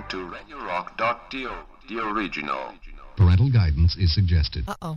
[0.00, 1.50] Welcome to RadioRock.to,
[1.88, 2.72] the original.
[3.16, 4.64] Parental guidance is suggested.
[4.66, 4.96] Uh oh.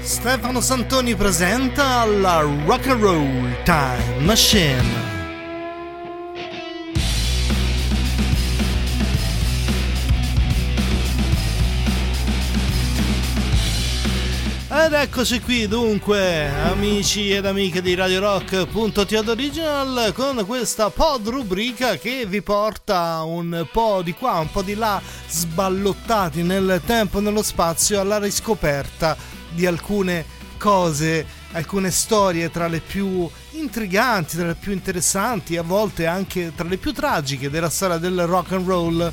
[0.00, 5.13] Stefano Santoni presenta la Rock and Roll Time Machine.
[14.94, 21.96] Ed eccoci qui dunque, amici ed amiche di Radio Rock.to Original, con questa pod rubrica
[21.96, 27.22] che vi porta un po' di qua, un po' di là, sballottati nel tempo e
[27.22, 29.16] nello spazio alla riscoperta
[29.50, 30.24] di alcune
[30.58, 36.68] cose, alcune storie tra le più intriganti, tra le più interessanti, a volte anche tra
[36.68, 39.12] le più tragiche della storia del rock and roll.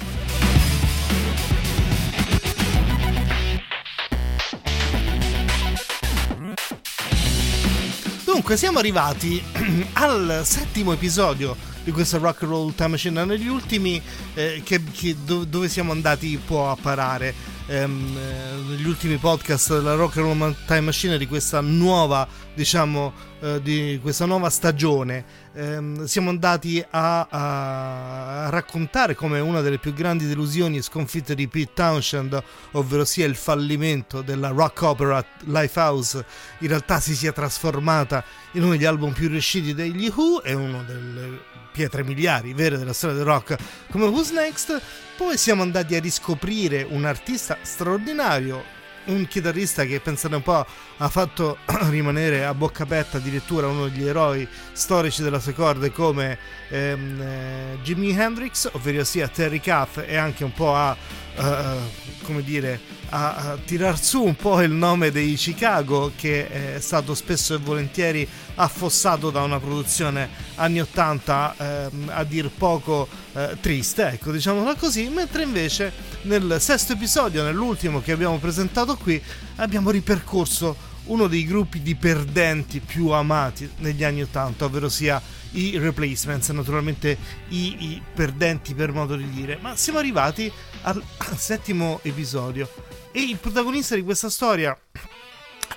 [8.42, 9.40] Dunque, siamo arrivati
[9.94, 13.26] al settimo episodio di questo Rock and Roll Time Machine.
[13.26, 14.02] Negli ultimi,
[14.34, 17.34] eh, che, che, dove siamo andati un po' a parare,
[17.68, 23.14] ehm, eh, negli ultimi podcast della Rock and Roll Time Machine di questa nuova, diciamo,
[23.40, 25.40] eh, di questa nuova stagione.
[25.54, 31.48] Ehm, siamo andati a, a, raccontare come una delle più grandi delusioni e sconfitte di
[31.48, 36.26] Pete Townshend, ovvero sia il fallimento della rock opera Lifehouse,
[36.60, 38.24] in realtà si sia trasformata
[38.54, 42.94] in uno degli album più riusciti degli Who e uno delle pietre miliari vere della
[42.94, 43.56] storia del rock
[43.90, 44.82] come Who's Next.
[45.18, 48.64] Poi siamo andati a riscoprire un artista straordinario,
[49.06, 50.66] un chitarrista che pensate un po'
[50.98, 51.58] ha fatto
[51.90, 56.38] rimanere a bocca aperta addirittura uno degli eroi storici della sue corde come
[56.70, 60.96] ehm, eh, Jimi Hendrix, ovvero sia Terry Cuff e anche un po' a
[61.38, 67.14] uh, come dire a, tirar su un po' il nome dei Chicago che è stato
[67.14, 74.08] spesso e volentieri affossato da una produzione anni 80 ehm, a dir poco eh, triste,
[74.08, 75.92] ecco diciamola così, mentre invece
[76.24, 79.22] nel sesto episodio, nell'ultimo che abbiamo presentato qui,
[79.58, 85.22] abbiamo ripercorso uno dei gruppi di perdenti più amati negli anni 80, ovvero sia
[85.54, 87.18] i replacements, naturalmente
[87.50, 90.50] i, i perdenti per modo di dire, ma siamo arrivati
[90.84, 91.04] al
[91.36, 92.70] settimo episodio
[93.12, 94.78] e il protagonista di questa storia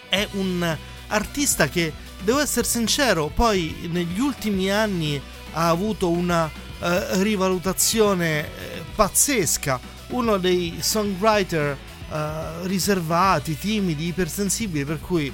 [0.09, 0.77] è un
[1.09, 5.21] artista che, devo essere sincero, poi negli ultimi anni
[5.53, 11.77] ha avuto una uh, rivalutazione uh, pazzesca, uno dei songwriter
[12.09, 15.33] uh, riservati, timidi, ipersensibili, per cui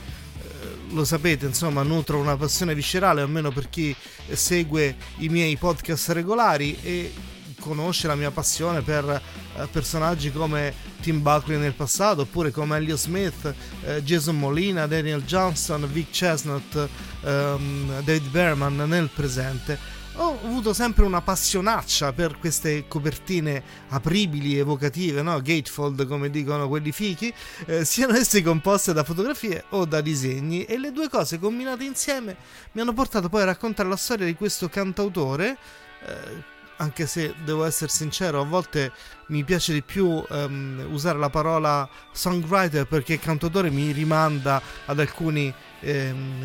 [0.93, 3.95] lo sapete, insomma, nutro una passione viscerale, almeno per chi
[4.33, 7.13] segue i miei podcast regolari e
[7.61, 12.99] conosce la mia passione per eh, personaggi come Tim Buckley nel passato, oppure come Elliot
[12.99, 13.55] Smith,
[13.85, 16.89] eh, Jason Molina, Daniel Johnston, Vic Chestnut,
[17.23, 19.99] ehm, David Berman nel presente.
[20.15, 25.41] Ho avuto sempre una passionaccia per queste copertine apribili, evocative, no?
[25.41, 27.33] gatefold come dicono quelli fichi,
[27.67, 32.37] eh, siano esse composte da fotografie o da disegni e le due cose combinate insieme
[32.73, 35.57] mi hanno portato poi a raccontare la storia di questo cantautore
[36.05, 38.93] eh, anche se devo essere sincero, a volte
[39.27, 45.53] mi piace di più um, usare la parola songwriter perché cantautore mi rimanda ad alcuni,
[45.81, 46.45] um,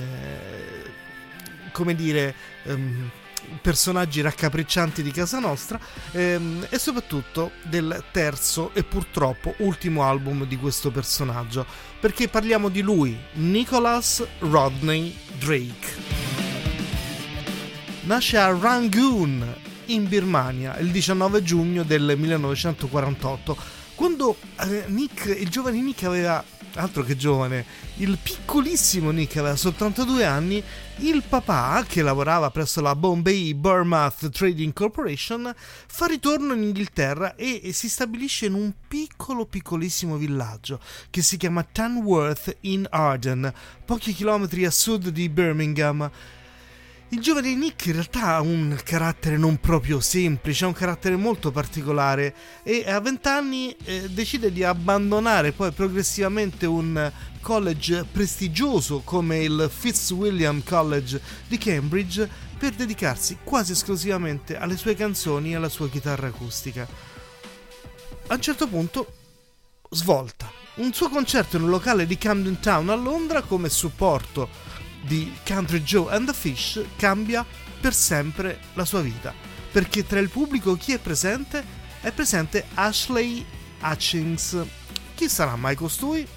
[1.72, 3.10] come dire, um,
[3.62, 5.80] personaggi raccapriccianti di casa nostra
[6.12, 11.64] ehm, e soprattutto del terzo e purtroppo ultimo album di questo personaggio
[12.00, 15.94] perché parliamo di lui, Nicholas Rodney Drake.
[18.02, 23.58] Nasce a Rangoon in Birmania il 19 giugno del 1948,
[23.96, 26.44] quando eh, Nick, il giovane Nick aveva
[26.76, 27.66] altro che giovane,
[27.98, 30.62] il piccolissimo Nick aveva soltanto due anni,
[30.98, 37.62] il papà, che lavorava presso la Bombay Burmouth Trading Corporation, fa ritorno in Inghilterra e,
[37.64, 43.52] e si stabilisce in un piccolo piccolissimo villaggio che si chiama Tanworth in Arden,
[43.86, 46.10] pochi chilometri a sud di Birmingham.
[47.10, 51.52] Il giovane Nick in realtà ha un carattere non proprio semplice, ha un carattere molto
[51.52, 57.12] particolare e a 20 anni eh, decide di abbandonare poi progressivamente un
[57.42, 65.52] college prestigioso come il Fitzwilliam College di Cambridge per dedicarsi quasi esclusivamente alle sue canzoni
[65.52, 66.88] e alla sua chitarra acustica.
[68.28, 69.14] A un certo punto
[69.92, 74.50] svolta un suo concerto in un locale di Camden Town a Londra come supporto
[75.06, 77.46] di Country Joe and the Fish cambia
[77.80, 79.34] per sempre la sua vita,
[79.72, 81.64] perché tra il pubblico chi è presente
[82.02, 83.44] è presente Ashley
[83.82, 84.64] Hutchings.
[85.16, 86.28] Chi sarà mai costui?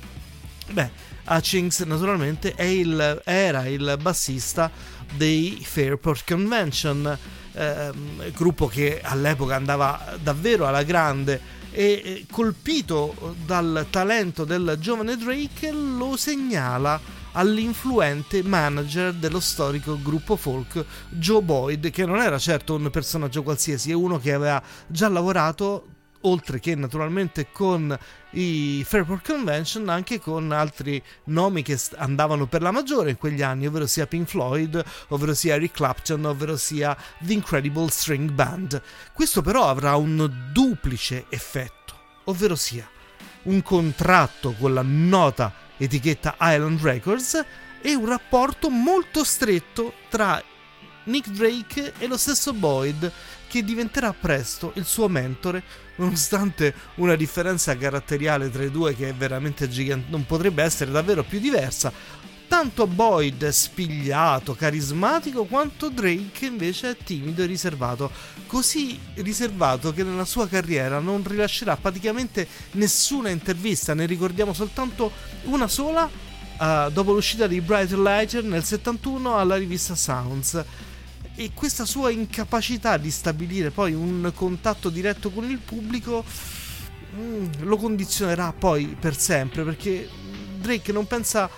[0.71, 0.91] Beh,
[1.27, 4.71] Hutchings naturalmente il, era il bassista
[5.15, 7.19] dei Fairport Convention,
[7.53, 15.71] ehm, gruppo che all'epoca andava davvero alla grande e colpito dal talento del giovane Drake
[15.71, 16.99] lo segnala
[17.39, 23.93] all'influente manager dello storico gruppo folk Joe Boyd, che non era certo un personaggio qualsiasi,
[23.93, 25.87] è uno che aveva già lavorato
[26.23, 27.97] oltre che naturalmente con
[28.31, 33.69] i Fairport Convention, anche con altri nomi che andavano per la maggiore in quegli anni,
[33.69, 38.83] ovvero sia Pink Floyd, ovvero sia Eric Clapton, ovvero sia The Incredible String Band.
[39.13, 41.95] Questo però avrà un duplice effetto,
[42.25, 42.89] ovvero sia
[43.43, 47.45] un contratto con la nota etichetta Island Records
[47.81, 50.43] e un rapporto molto stretto tra
[51.05, 53.11] Nick Drake e lo stesso Boyd,
[53.49, 55.63] che diventerà presto il suo mentore,
[55.97, 61.23] nonostante una differenza caratteriale tra i due che è veramente gigante, non potrebbe essere davvero
[61.23, 61.91] più diversa.
[62.49, 68.11] Tanto Boyd è spigliato, carismatico, quanto Drake invece è timido e riservato.
[68.47, 75.13] Così riservato che nella sua carriera non rilascerà praticamente nessuna intervista, ne ricordiamo soltanto
[75.45, 76.05] una sola
[76.59, 80.65] uh, dopo l'uscita di Bright Lighter nel 71 alla rivista Sounds
[81.35, 86.25] e questa sua incapacità di stabilire poi un contatto diretto con il pubblico
[87.15, 90.09] mm, lo condizionerà poi per sempre perché
[90.59, 91.49] Drake non pensa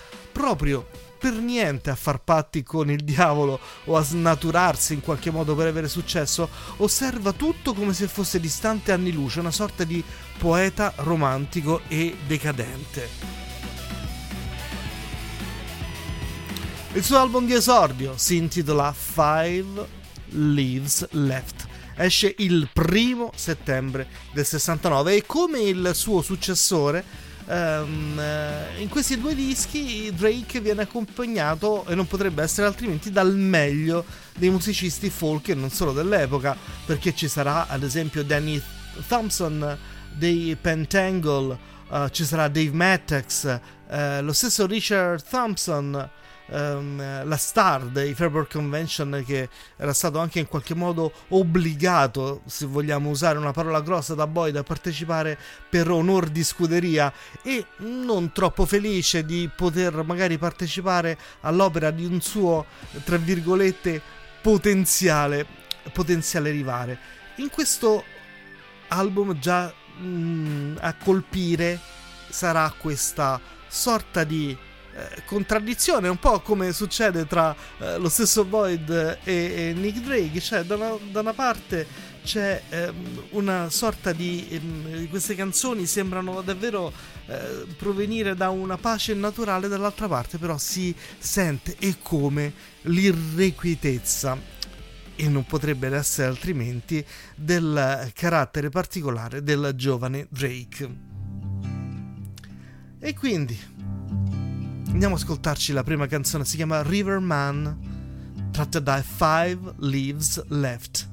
[0.40, 0.86] proprio
[1.18, 5.66] per niente a far patti con il diavolo o a snaturarsi in qualche modo per
[5.66, 6.48] avere successo,
[6.78, 10.02] osserva tutto come se fosse distante anni luce, una sorta di
[10.38, 13.08] poeta romantico e decadente.
[16.94, 19.86] Il suo album di esordio si intitola Five
[20.30, 21.66] Leaves Left.
[21.96, 28.22] Esce il primo settembre del 69 e come il suo successore um,
[28.78, 34.04] in questi due dischi Drake viene accompagnato e non potrebbe essere altrimenti dal meglio
[34.36, 36.56] dei musicisti folk e non solo dell'epoca
[36.86, 38.62] perché ci sarà ad esempio Danny
[39.08, 39.78] Thompson
[40.12, 41.58] dei Pentangle
[41.88, 43.44] uh, ci sarà Dave Mattex
[43.88, 46.10] uh, lo stesso Richard Thompson
[46.50, 52.66] um, la star dei Fairport Convention che era stato anche in qualche modo obbligato, se
[52.66, 55.38] vogliamo usare una parola grossa da Boyd, a partecipare
[55.68, 57.12] per onor di scuderia
[57.42, 62.66] e non troppo felice di poter magari partecipare all'opera di un suo,
[63.04, 64.00] tra virgolette,
[64.40, 65.46] potenziale,
[65.92, 66.98] potenziale rivale.
[67.36, 68.04] In questo
[68.88, 71.78] album già mh, mm, a colpire
[72.28, 74.56] sarà questa sorta di
[74.94, 80.40] eh, contraddizione, un po' come succede tra eh, lo stesso Boyd e, e, Nick Drake,
[80.40, 86.42] cioè da una, da una parte c'è ehm, una sorta di ehm, queste canzoni sembrano
[86.42, 86.92] davvero
[87.26, 92.52] eh, provenire da una pace naturale, dall'altra parte però si sente e come
[92.82, 94.58] l'irrequietezza
[95.16, 97.04] e non potrebbe essere altrimenti
[97.36, 101.08] del carattere particolare del giovane Drake.
[102.98, 103.58] E quindi
[104.92, 107.76] Andiamo ad ascoltarci la prima canzone, si chiama River Man,
[108.50, 111.08] tratta da Five Leaves Left.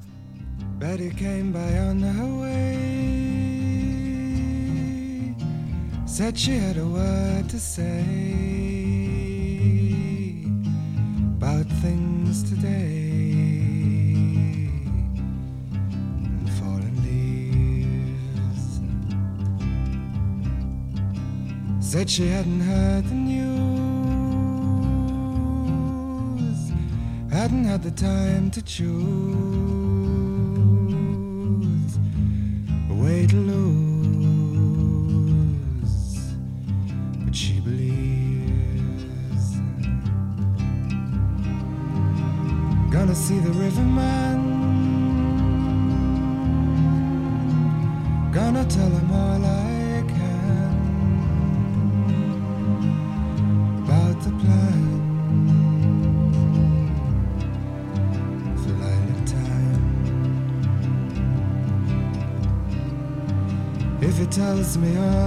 [0.78, 2.56] Betty came by on her way,
[6.06, 8.04] said she had a word to say
[11.38, 12.96] about things today.
[21.80, 23.47] Said she hadn't heard the news,
[27.48, 29.87] hadn't had the time to choose
[64.76, 65.27] me all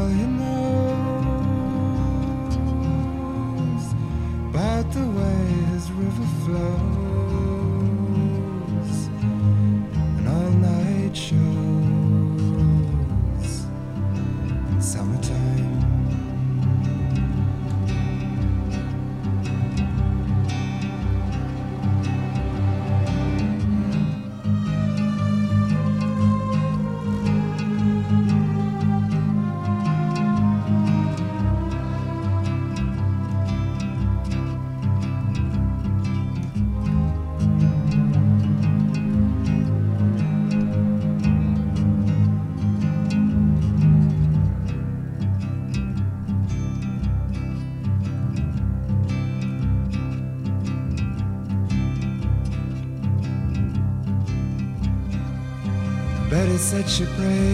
[56.81, 57.50] Betty said she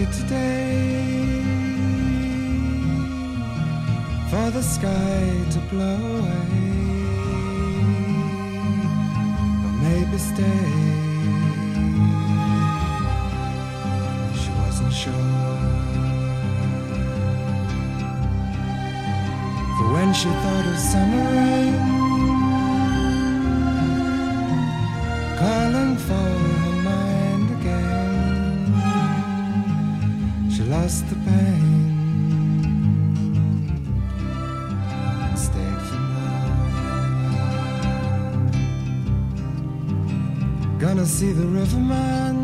[40.97, 42.35] Gonna see the riverman.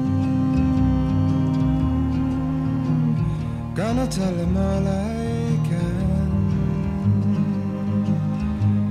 [3.73, 6.29] Gonna tell him all I can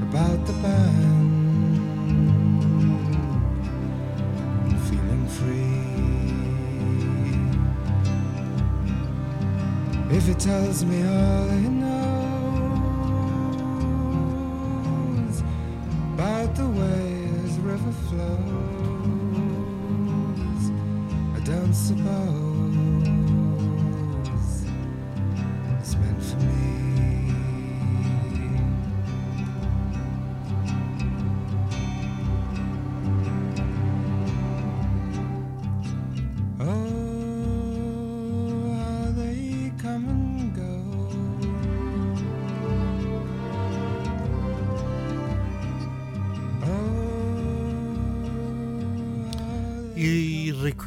[0.03, 1.33] about the band.
[4.89, 5.77] Feeling free.
[10.17, 11.82] If he tells me all he knows
[21.73, 22.42] I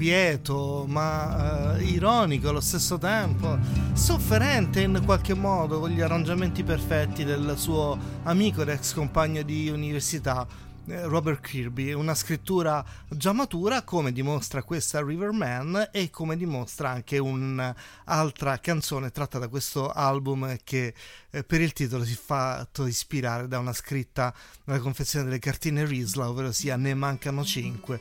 [0.06, 3.58] irrequieto, ma eh, ironico allo stesso tempo,
[3.94, 9.70] sofferente in qualche modo con gli arrangiamenti perfetti del suo amico ed ex compagno di
[9.70, 10.46] università.
[10.88, 17.18] Eh, Robert Kirby, una scrittura già matura come dimostra questa Riverman e come dimostra anche
[17.18, 20.94] un'altra canzone tratta da questo album che
[21.32, 24.34] eh, per il titolo si è fatto ispirare da una scritta
[24.65, 28.00] nella confezione delle cartine Risla, ovvero sia Ne mancano 5,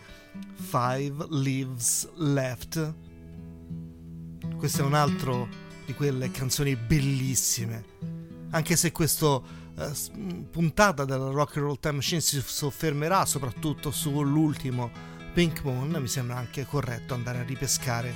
[0.54, 2.94] Five Leaves Left.
[4.56, 5.48] Questo è un altro
[5.86, 7.84] di quelle canzoni bellissime,
[8.50, 10.10] anche se questo eh, s-
[10.50, 14.90] puntata della Rock and Roll Time Machine si soffermerà soprattutto sull'ultimo
[15.32, 18.12] Pink Moon, mi sembra anche corretto andare a ripescare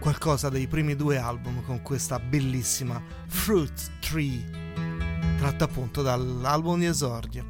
[0.00, 4.44] qualcosa dei primi due album con questa bellissima Fruit Tree,
[5.38, 7.44] tratta appunto dall'album di esordio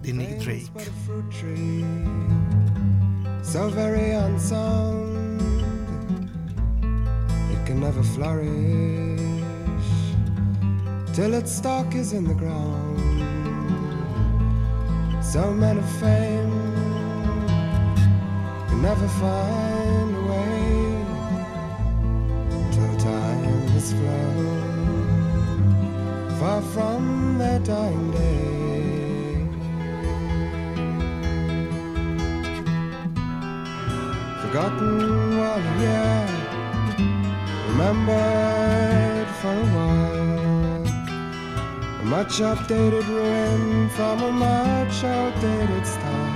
[0.00, 0.90] di Nick Drake.
[3.42, 5.40] so very unsound,
[7.50, 9.33] it can never flourish
[11.14, 12.98] till its stalk is in the ground.
[15.24, 16.50] So men of fame
[18.68, 21.04] can never find a way
[22.72, 24.64] till time has flown
[26.40, 29.46] far from their dying day.
[34.42, 36.26] Forgotten while yeah,
[37.68, 40.03] remembered for a while.
[42.04, 46.34] Much updated ruin from a much outdated style.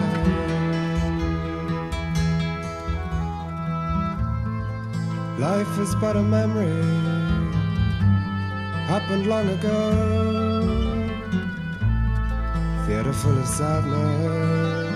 [5.38, 6.72] Life is but a memory,
[8.88, 9.78] happened long ago.
[12.86, 14.88] Theater full of sadness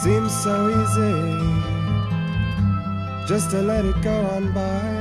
[0.00, 1.58] Seems so easy
[3.26, 4.97] just to let it go on by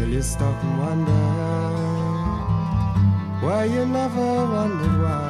[0.00, 1.22] till you stop and wonder
[3.44, 5.28] why you never wondered why.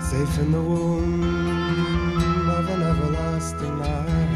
[0.00, 4.32] Safe in the womb of an everlasting night.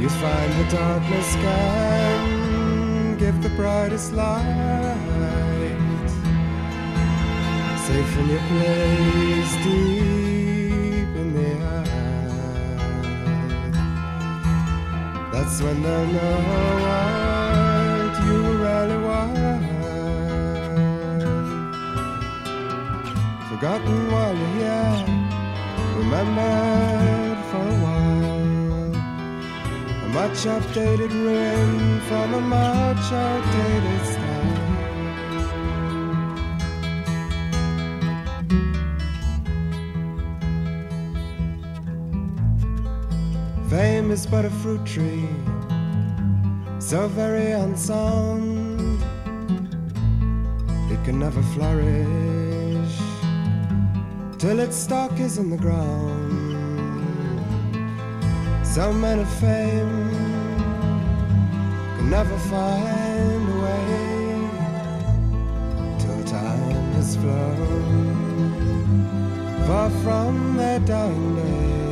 [0.00, 4.98] You find the darkness can give the brightest light.
[7.86, 10.09] Safe in your place deep
[15.50, 16.36] That's when they'll know
[16.86, 19.64] what you really want.
[23.48, 24.94] Forgotten while you're here,
[25.96, 28.94] remembered for a while.
[30.04, 34.19] A much updated ruin from a much outdated
[44.10, 45.28] Is but a fruit tree,
[46.80, 49.00] so very unsound,
[50.90, 52.98] it can never flourish
[54.36, 56.56] till its stalk is in the ground.
[58.66, 60.10] Some men of fame
[61.96, 64.48] can never find a way
[66.00, 69.04] till time has flown
[69.68, 71.89] far from their dying day.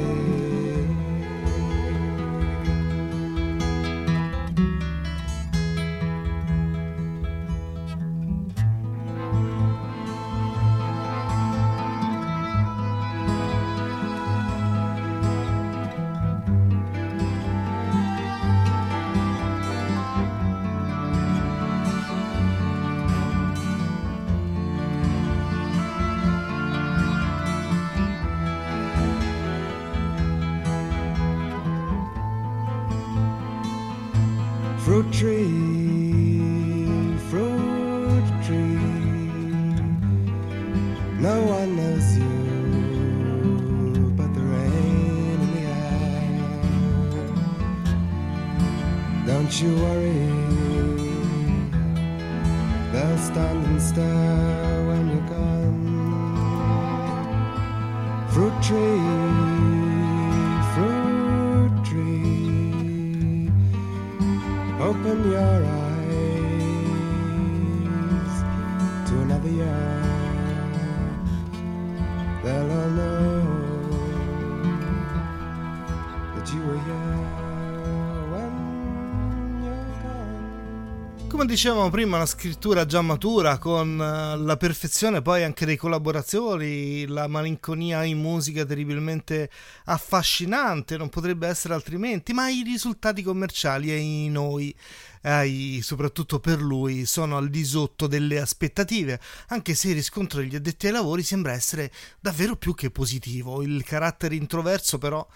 [81.59, 87.27] Dicevamo prima, una scrittura già matura con eh, la perfezione poi anche dei collaborazioni, la
[87.27, 89.51] malinconia in musica terribilmente
[89.87, 94.73] affascinante, non potrebbe essere altrimenti, ma i risultati commerciali e i noi,
[95.21, 99.19] eh, soprattutto per lui, sono al di sotto delle aspettative,
[99.49, 101.91] anche se il riscontro degli addetti ai lavori sembra essere
[102.21, 103.63] davvero più che positivo.
[103.63, 105.27] Il carattere introverso però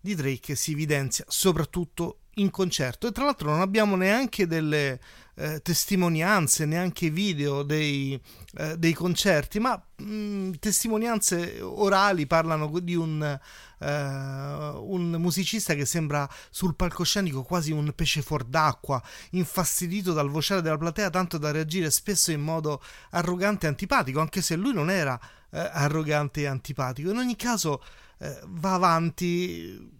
[0.00, 4.98] di Drake si evidenzia soprattutto in concerto e tra l'altro non abbiamo neanche delle
[5.38, 8.20] eh, testimonianze, neanche video dei,
[8.56, 16.28] eh, dei concerti, ma mh, testimonianze orali parlano di un, eh, un musicista che sembra
[16.50, 21.90] sul palcoscenico quasi un pesce fuor d'acqua, infastidito dal vociare della platea tanto da reagire
[21.90, 25.18] spesso in modo arrogante e antipatico, anche se lui non era
[25.50, 27.10] eh, arrogante e antipatico.
[27.10, 27.80] In ogni caso
[28.18, 29.96] eh, va avanti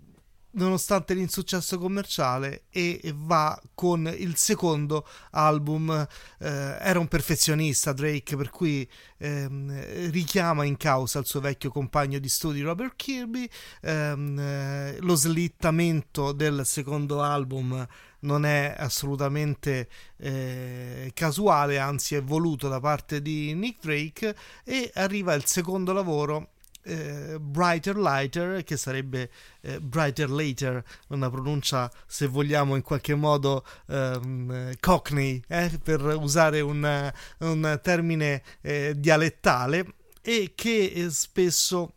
[0.52, 5.90] nonostante l'insuccesso commerciale e va con il secondo album
[6.38, 12.18] eh, era un perfezionista Drake per cui ehm, richiama in causa il suo vecchio compagno
[12.18, 13.48] di studi Robert Kirby.
[13.82, 17.86] Ehm, eh, lo slittamento del secondo album
[18.20, 24.34] non è assolutamente eh, casuale anzi è voluto da parte di Nick Drake
[24.64, 26.50] e arriva il secondo lavoro
[26.82, 33.64] eh, Brighter Lighter, che sarebbe eh, Brighter Later, una pronuncia, se vogliamo, in qualche modo
[33.88, 41.94] ehm, cockney, eh, per usare un, un termine eh, dialettale, e che spesso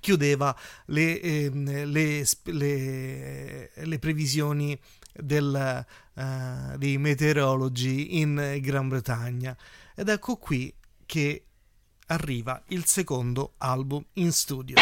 [0.00, 4.78] chiudeva le, ehm, le, le, le previsioni
[5.12, 9.56] del, uh, dei meteorologi in Gran Bretagna.
[9.96, 10.72] Ed ecco qui
[11.06, 11.47] che
[12.08, 14.76] arriva il secondo album in studio.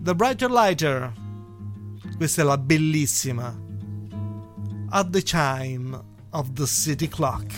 [0.00, 1.12] The Brighter Lighter.
[2.16, 3.54] Questa è la bellissima.
[4.90, 7.52] At the chime of the city clock.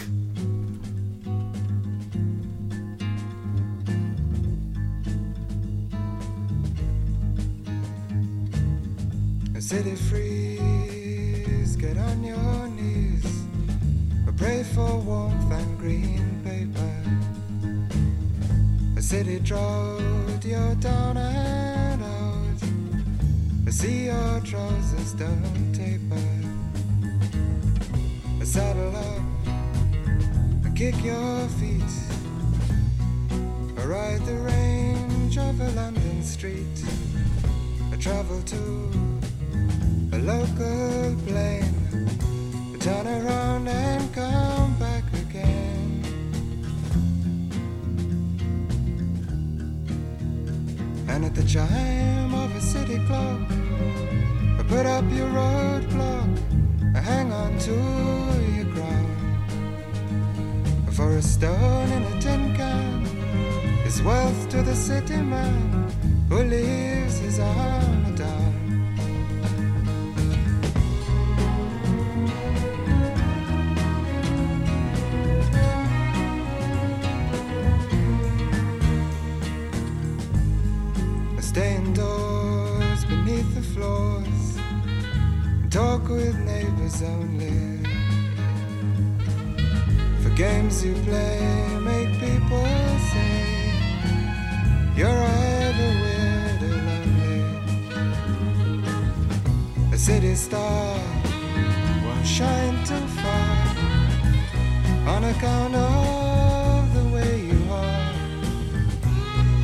[9.71, 10.70] City freeze,
[11.81, 13.25] get on your knees.
[14.29, 16.93] I Pray for warmth and green paper.
[18.99, 22.61] A city drought, you're down and out.
[23.67, 26.27] I see your trousers don't taper.
[28.43, 29.23] A saddle up,
[30.67, 31.95] I kick your feet.
[33.79, 36.85] I ride the range of a London street.
[37.91, 38.91] I travel to
[40.13, 41.70] a local plane.
[42.81, 46.03] Turn around and come back again.
[51.07, 53.41] And at the chime of a city clock,
[54.67, 56.39] put up your roadblock.
[56.97, 57.77] Hang on to
[58.57, 59.09] your crown.
[60.91, 63.05] For a stone in a tin can
[63.85, 65.91] is wealth to the city man
[66.31, 68.00] who leaves his armor
[86.11, 87.85] with neighbors only.
[90.23, 91.41] For games you play
[91.81, 92.67] make people
[93.13, 93.47] say
[94.97, 97.41] you're either weird or lonely.
[99.93, 100.99] A city star
[102.05, 103.57] won't shine too far
[105.15, 108.13] on account of the way you are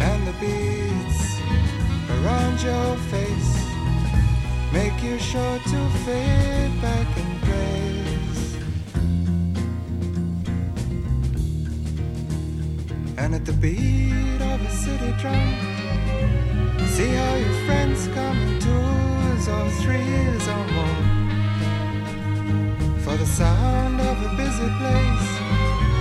[0.08, 1.20] and the beads
[2.14, 3.25] around your face
[4.88, 8.44] make you sure to fade back in grace.
[13.18, 15.48] And at the beat of a city drum,
[16.94, 21.02] see how your friends come in twos or threes or more.
[23.04, 25.30] For the sound of a busy place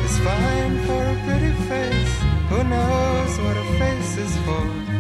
[0.08, 2.16] is fine for a pretty face.
[2.50, 4.95] Who knows what a face is for?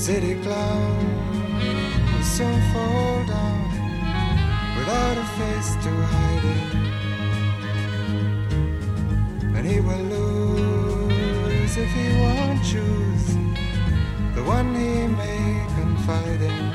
[0.00, 0.96] City clown
[2.10, 3.68] will soon fall down
[4.78, 6.72] without a face to hide it.
[9.56, 13.26] And he will lose if he won't choose
[14.34, 16.66] the one he may confide in.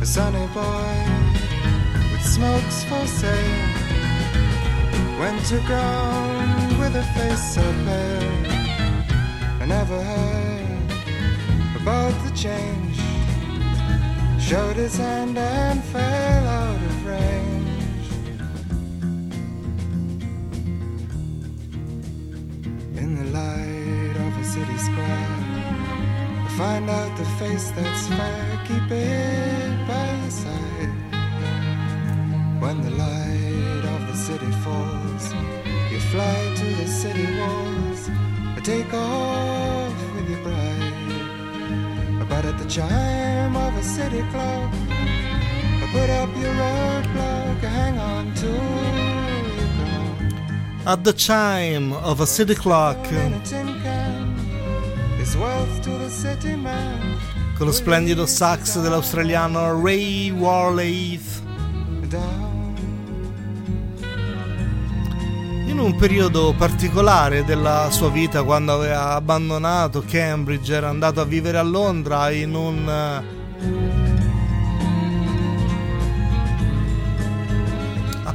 [0.00, 0.96] A sunny boy
[2.10, 3.68] with smokes for sale
[5.20, 8.32] went to ground with a face so pale.
[9.60, 10.55] I never heard
[11.86, 12.98] about the change.
[14.40, 18.08] Showed his hand and fell out of range.
[23.02, 25.28] In the light of a city square,
[26.46, 28.60] I find out the face that's fair.
[28.66, 30.92] Keep it by your side.
[32.62, 35.24] When the light of the city falls,
[35.92, 38.10] you fly to the city walls.
[38.56, 39.85] I take off
[42.46, 44.70] at the chime of a city clock,
[45.92, 48.46] put up your roadblock, hang on to
[49.56, 49.70] your
[50.84, 50.92] car.
[50.92, 53.02] At the chime of a city clock,
[57.56, 61.18] con lo splendido sax dell'australiano Ray Warley.
[65.86, 71.62] Un periodo particolare della sua vita, quando aveva abbandonato Cambridge, era andato a vivere a
[71.62, 73.22] Londra in un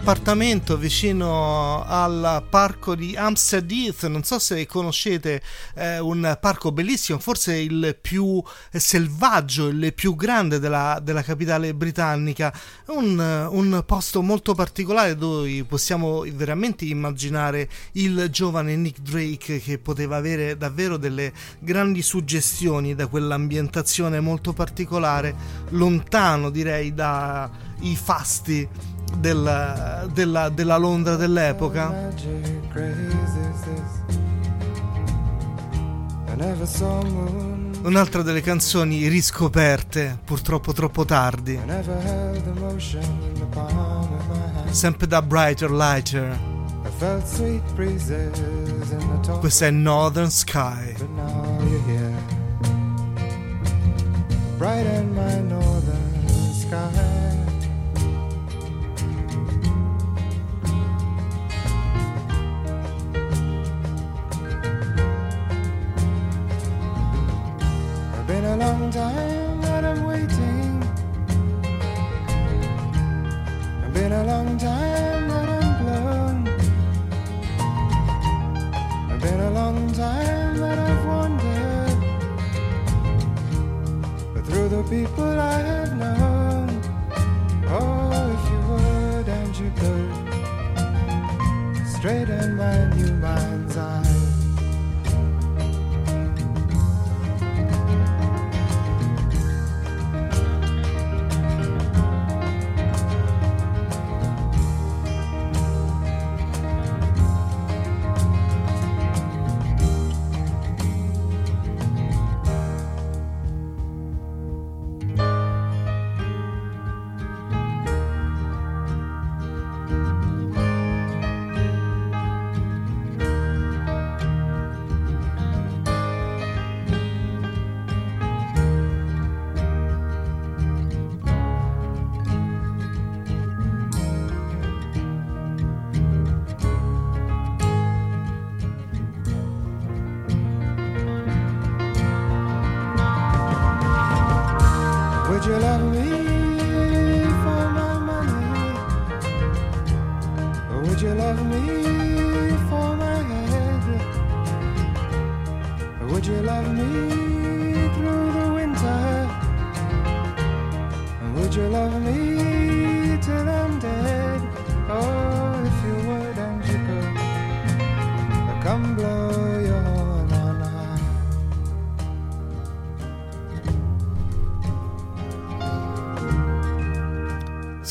[0.02, 4.08] appartamento vicino al parco di Hampstead Heath.
[4.08, 5.44] Non so se conoscete,
[5.76, 12.52] è un parco bellissimo, forse il più selvaggio, il più grande della, della capitale britannica.
[12.88, 13.20] Un,
[13.52, 20.58] un posto molto particolare dove possiamo veramente immaginare il giovane Nick Drake che poteva avere
[20.58, 25.36] davvero delle grandi suggestioni da quell'ambientazione molto particolare,
[25.70, 28.68] lontano direi dai fasti
[29.18, 32.10] del- della, della Londra dell'epoca.
[37.84, 41.60] Un'altra delle canzoni riscoperte, purtroppo troppo tardi,
[44.70, 46.40] sempre da Brighter Lighter.
[49.40, 50.94] Questa è Northern Sky.
[50.98, 52.40] But now you're here.
[54.58, 57.21] Bright in my northern sky.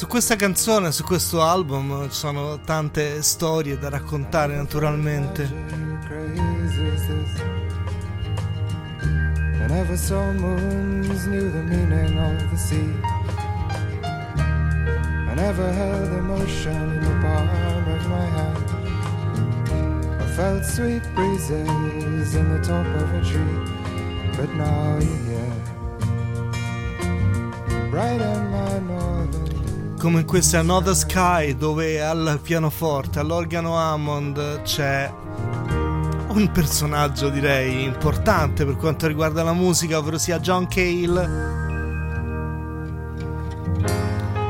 [0.01, 5.47] Su questa canzone, su questo album ci sono tante storie da raccontare naturalmente.
[9.69, 12.95] never saw moons, knew the meaning of the sea.
[15.29, 17.47] I never held emotion in the palm
[17.87, 18.65] of my hand.
[20.19, 23.61] I felt sweet breezes in the top of a tree,
[24.35, 25.61] but now you're here.
[27.91, 28.40] Bright northern
[30.01, 35.13] Come in questa Another Sky dove al pianoforte, all'organo Hammond c'è
[36.29, 41.21] un personaggio direi importante per quanto riguarda la musica, ovvero sia John Cale.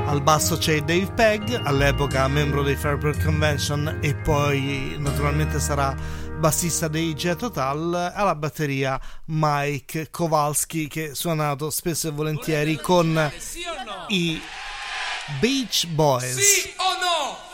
[0.07, 5.97] Al basso c'è Dave Pegg, all'epoca membro dei Fairport Convention e poi naturalmente sarà
[6.39, 13.33] bassista dei Jet Tal, alla batteria Mike Kowalski che suonato spesso e volentieri con
[14.11, 14.41] i
[15.38, 16.37] Beach Boys.
[16.37, 17.48] Sì o no?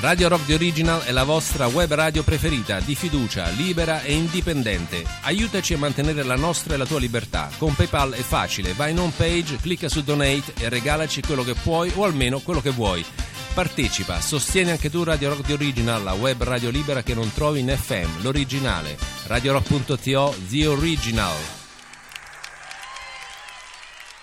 [0.00, 5.04] Radio Rock The Original è la vostra web radio preferita, di fiducia, libera e indipendente.
[5.22, 7.50] Aiutaci a mantenere la nostra e la tua libertà.
[7.58, 11.54] Con PayPal è facile, vai in home page, clicca su Donate e regalaci quello che
[11.54, 13.04] puoi o almeno quello che vuoi.
[13.52, 17.60] Partecipa, sostieni anche tu Radio Rock The Original, la web radio libera che non trovi
[17.60, 18.96] in FM, l'originale.
[19.26, 21.59] RadioRock.to The Original.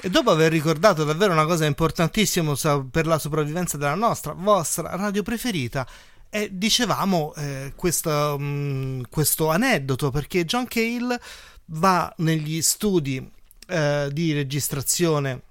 [0.07, 2.55] E dopo aver ricordato davvero una cosa importantissima
[2.89, 5.85] per la sopravvivenza della nostra, vostra radio preferita,
[6.29, 11.19] e dicevamo eh, questo, mm, questo aneddoto perché John Cale
[11.65, 13.29] va negli studi
[13.67, 15.41] eh, di registrazione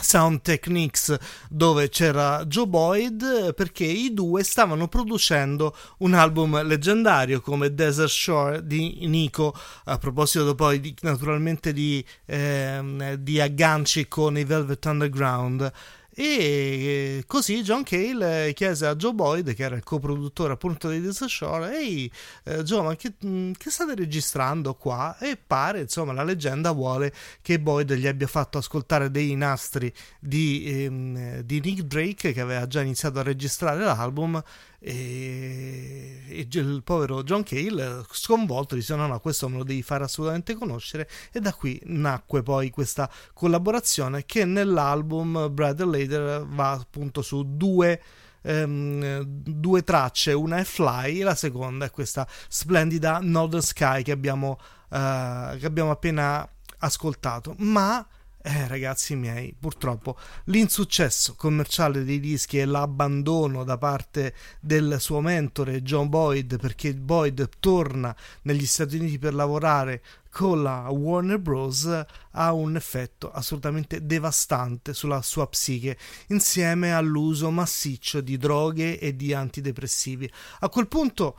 [0.00, 1.16] Sound Techniques
[1.48, 8.10] dove c'era Joe Boyd eh, perché i due stavano producendo un album leggendario come Desert
[8.10, 9.54] Shore di Nico.
[9.84, 15.72] A proposito poi di, naturalmente di, ehm, di agganci con i Velvet Underground
[16.16, 21.30] e così John Cale chiese a Joe Boyd, che era il coproduttore appunto di Desert
[21.30, 22.10] Shore, ehi
[22.44, 25.16] eh, Joe, ma che, mh, che state registrando qua?
[25.18, 30.64] E pare, insomma, la leggenda vuole che Boyd gli abbia fatto ascoltare dei nastri di,
[30.66, 34.40] ehm, di Nick Drake, che aveva già iniziato a registrare l'album,
[34.86, 40.04] e, e il povero John Cale sconvolto disse no no questo me lo devi fare
[40.04, 41.08] assolutamente conoscere.
[41.32, 47.98] E da qui nacque poi questa collaborazione che nell'album Brad Later va appunto su due
[48.42, 50.32] ehm, due tracce.
[50.34, 54.58] Una è Fly e la seconda è questa splendida Northern Sky che abbiamo,
[54.90, 56.46] eh, che abbiamo appena
[56.80, 57.54] ascoltato.
[57.58, 58.06] Ma
[58.46, 65.82] eh, ragazzi miei, purtroppo l'insuccesso commerciale dei dischi e l'abbandono da parte del suo mentore
[65.82, 70.02] John Boyd, perché Boyd torna negli Stati Uniti per lavorare
[70.34, 71.88] con la Warner Bros.
[72.32, 79.32] ha un effetto assolutamente devastante sulla sua psiche, insieme all'uso massiccio di droghe e di
[79.32, 80.30] antidepressivi.
[80.60, 81.38] A quel punto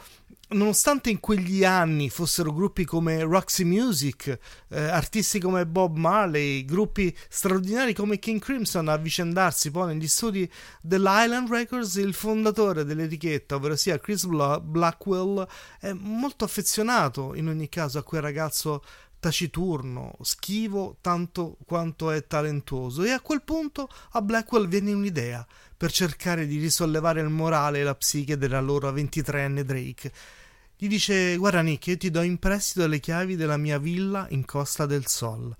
[0.50, 4.38] nonostante in quegli anni fossero gruppi come Roxy Music,
[4.70, 10.50] eh, artisti come Bob Marley, gruppi straordinari come King Crimson a avvicendarsi poi negli studi
[10.82, 15.48] dell'Island Records, il fondatore dell'etichetta, ovvero sia Chris Bla- Blackwell,
[15.80, 18.84] è molto affezionato in ogni caso a quel ragazzo
[19.20, 25.46] taciturno, schivo tanto quanto è talentuoso e a quel punto a Blackwell viene un'idea
[25.78, 30.12] per cercare di risollevare il morale e la psiche della loro 23enne Drake.
[30.78, 34.46] Gli dice: Guarda, Nick, io ti do in prestito le chiavi della mia villa in
[34.46, 35.56] Costa del Sol.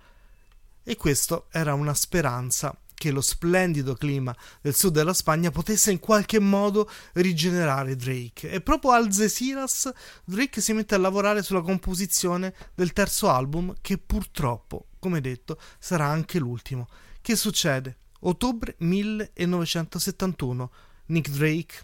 [0.84, 6.00] E questo era una speranza che lo splendido clima del sud della Spagna potesse in
[6.00, 8.50] qualche modo rigenerare Drake.
[8.50, 9.92] E proprio al Algeciras
[10.24, 16.06] Drake si mette a lavorare sulla composizione del terzo album, che purtroppo, come detto, sarà
[16.06, 16.88] anche l'ultimo.
[17.22, 17.98] Che succede?
[18.22, 20.72] Ottobre 1971
[21.08, 21.76] Nick Drake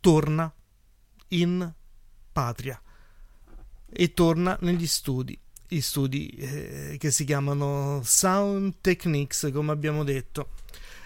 [0.00, 0.52] torna
[1.28, 1.72] in
[2.32, 2.80] patria
[3.94, 10.50] e torna negli studi, gli studi eh, che si chiamano Sound Techniques, come abbiamo detto,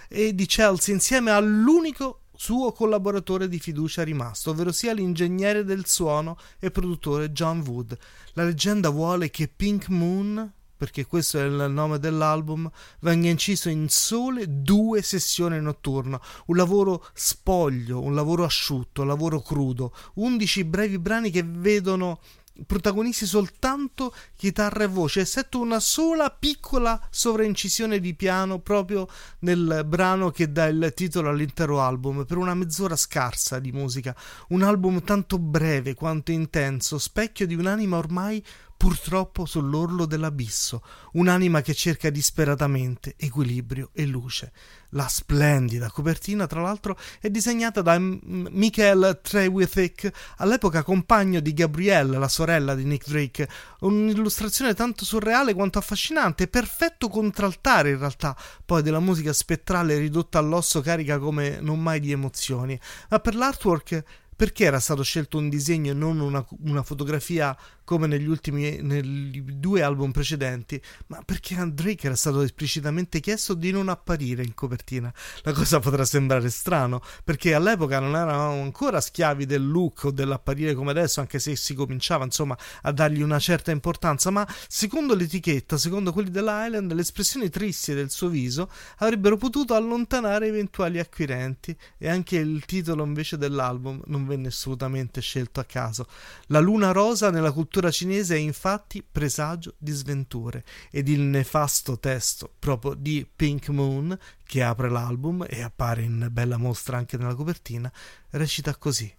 [0.09, 6.39] e di Chelsea insieme all'unico suo collaboratore di fiducia rimasto, ovvero sia l'ingegnere del suono
[6.59, 7.97] e produttore John Wood.
[8.35, 13.89] La leggenda vuole che Pink Moon perché questo è il nome dell'album, venga inciso in
[13.89, 20.99] sole due sessioni notturne, un lavoro spoglio, un lavoro asciutto, un lavoro crudo, undici brevi
[20.99, 22.21] brani che vedono
[22.65, 29.09] protagonisti soltanto chitarra e voce, eccetto una sola piccola sovraincisione di piano proprio
[29.41, 34.17] nel brano che dà il titolo all'intero album, per una mezz'ora scarsa di musica,
[34.49, 38.43] un album tanto breve quanto intenso, specchio di un'anima ormai
[38.77, 44.53] purtroppo sull'orlo dell'abisso, un'anima che cerca disperatamente equilibrio e luce.
[44.91, 52.29] La splendida copertina, tra l'altro, è disegnata da Michael Trewithick, all'epoca compagno di Gabrielle, la
[52.29, 53.49] sorella di Nick Drake,
[53.81, 60.81] un'illustrazione tanto surreale quanto affascinante, perfetto contraltare in realtà, poi della musica spettrale ridotta all'osso
[60.83, 64.05] carica come non mai di emozioni, ma per l'artwork
[64.37, 67.57] perché era stato scelto un disegno e non una, una fotografia
[67.87, 73.55] come negli ultimi negli due album precedenti, ma perché a Drake era stato esplicitamente chiesto
[73.55, 75.13] di non apparire in copertina.
[75.43, 80.75] La cosa potrà sembrare strano, perché all'epoca non eravamo ancora schiavi del look o dell'apparire
[80.75, 85.79] come adesso, anche se si cominciava insomma a dargli una certa importanza, ma secondo l'etichetta,
[85.79, 92.09] secondo quelli dell'Island, le espressioni tristi del suo viso avrebbero potuto allontanare eventuali acquirenti e
[92.09, 96.09] anche il titolo invece dell'album non venne assolutamente scelto a caso.
[96.47, 101.99] La luna rosa nella cultura cultura cinese è infatti presagio di sventure ed il nefasto
[101.99, 107.35] testo proprio di Pink Moon, che apre l'album e appare in bella mostra anche nella
[107.35, 107.93] copertina,
[108.31, 109.15] recita così.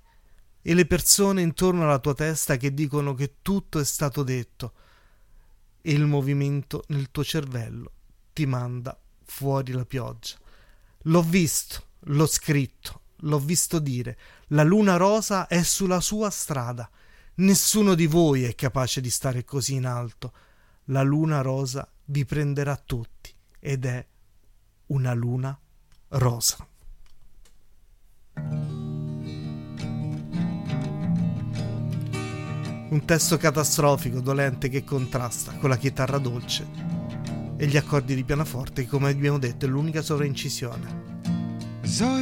[0.59, 4.73] E le persone intorno alla tua testa che dicono che tutto è stato detto
[5.79, 7.91] e il movimento nel tuo cervello
[8.33, 10.35] ti manda fuori la pioggia.
[11.03, 14.17] L'ho visto, l'ho scritto, l'ho visto dire,
[14.47, 16.89] la luna rosa è sulla sua strada
[17.39, 20.33] Nessuno di voi è capace di stare così in alto.
[20.85, 24.03] La luna rosa vi prenderà tutti ed è
[24.87, 25.55] una luna
[26.09, 26.67] rosa.
[32.89, 36.67] Un testo catastrofico, dolente, che contrasta con la chitarra dolce
[37.55, 41.05] e gli accordi di pianoforte che, come abbiamo detto, è l'unica sovraincisione.
[41.83, 42.15] So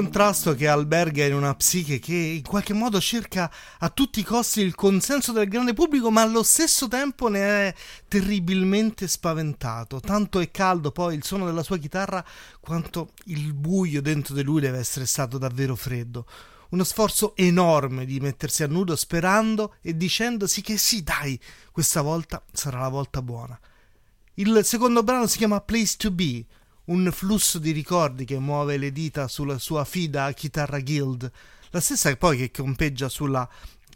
[0.00, 4.62] contrasto che alberga in una psiche che in qualche modo cerca a tutti i costi
[4.62, 7.74] il consenso del grande pubblico, ma allo stesso tempo ne è
[8.08, 10.00] terribilmente spaventato.
[10.00, 12.24] Tanto è caldo poi il suono della sua chitarra,
[12.60, 16.24] quanto il buio dentro di lui deve essere stato davvero freddo.
[16.70, 21.38] Uno sforzo enorme di mettersi a nudo sperando e dicendosi che sì, dai,
[21.72, 23.58] questa volta sarà la volta buona.
[24.34, 26.46] Il secondo brano si chiama Place to Be,
[26.90, 31.30] un flusso di ricordi che muove le dita sulla sua fida chitarra Guild,
[31.70, 33.48] la stessa poi che campeggia sulla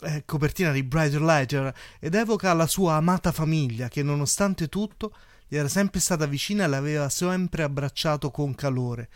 [0.03, 5.13] eh, copertina di Brighter Lighter ed evoca la sua amata famiglia che nonostante tutto
[5.49, 9.09] gli era sempre stata vicina e l'aveva sempre abbracciato con calore.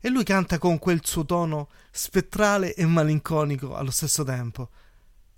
[0.00, 4.70] E lui canta con quel suo tono spettrale e malinconico allo stesso tempo.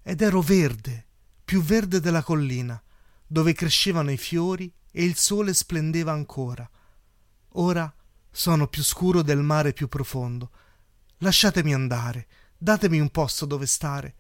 [0.03, 1.07] Ed ero verde,
[1.45, 2.82] più verde della collina,
[3.26, 6.66] dove crescevano i fiori e il sole splendeva ancora.
[7.57, 7.93] Ora
[8.31, 10.51] sono più scuro del mare più profondo.
[11.19, 12.27] Lasciatemi andare,
[12.57, 14.15] datemi un posto dove stare.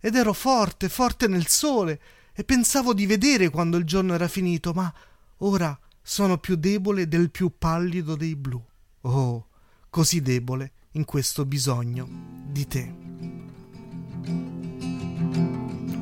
[0.00, 2.00] Ed ero forte, forte nel sole,
[2.34, 4.92] e pensavo di vedere quando il giorno era finito, ma
[5.38, 8.62] ora sono più debole del più pallido dei blu.
[9.02, 9.48] Oh,
[9.90, 12.08] così debole in questo bisogno
[12.46, 12.94] di te.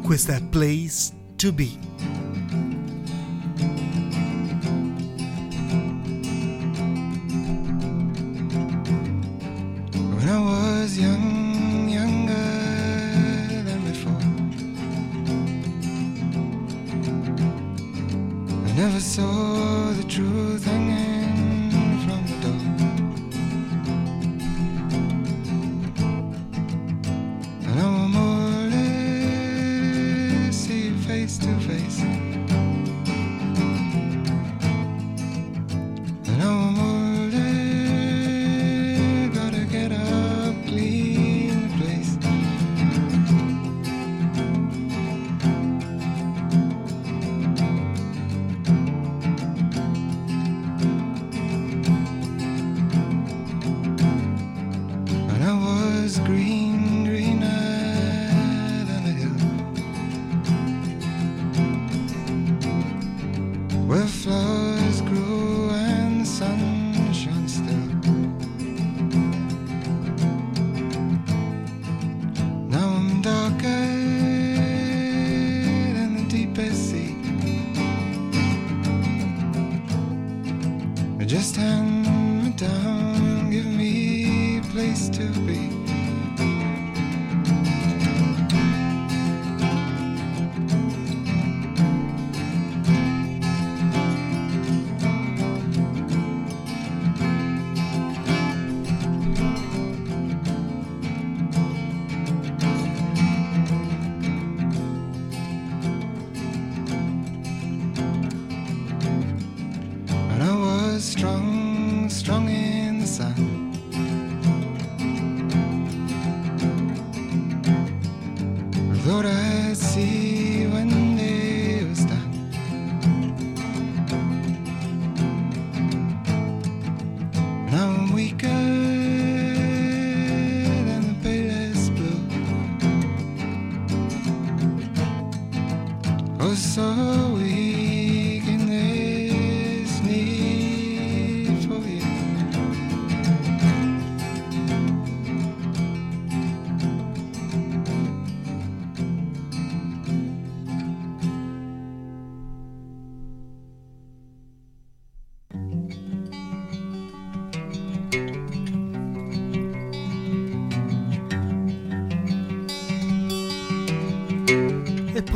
[0.02, 2.19] Questa è Place to Be.
[10.32, 12.32] I was young, younger
[13.66, 14.24] than before,
[18.68, 21.09] I never saw the truth hanging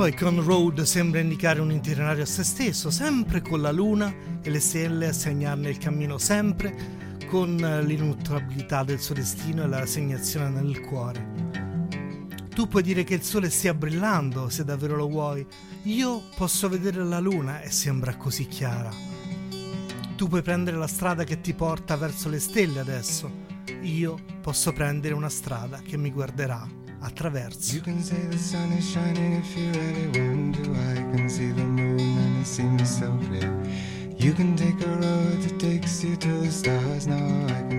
[0.05, 4.51] poi con Road sembra indicare un itinerario a se stesso, sempre con la luna e
[4.51, 10.51] le stelle a segnarne il cammino, sempre con l'inutrabilità del suo destino e la rassegnazione
[10.61, 11.27] nel cuore.
[12.55, 15.47] Tu puoi dire che il sole stia brillando, se davvero lo vuoi.
[15.85, 18.91] Io posso vedere la luna e sembra così chiara.
[20.17, 23.33] Tu puoi prendere la strada che ti porta verso le stelle adesso.
[23.81, 27.75] Io posso prendere una strada che mi guarderà attraverso.
[27.75, 30.71] You can say the sun is shining if you really want to.
[30.73, 33.53] I can see the moon and it seems so clear.
[34.17, 37.07] You can take a road that takes you to the stars.
[37.07, 37.74] Now I can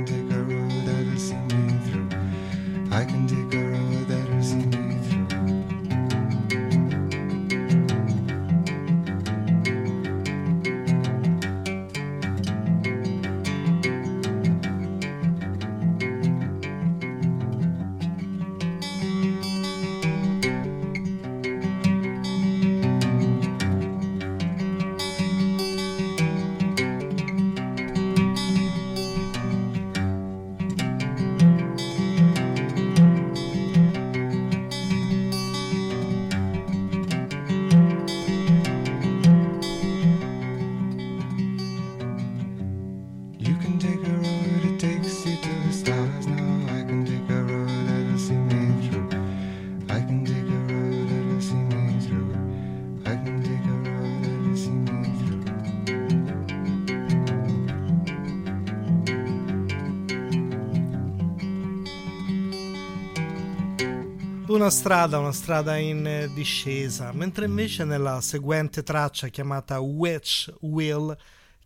[64.66, 71.16] Una strada, una strada in eh, discesa, mentre invece nella seguente traccia chiamata Witch Will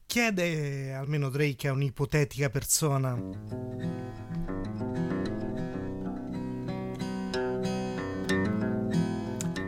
[0.06, 3.18] chiede almeno Drake a un'ipotetica persona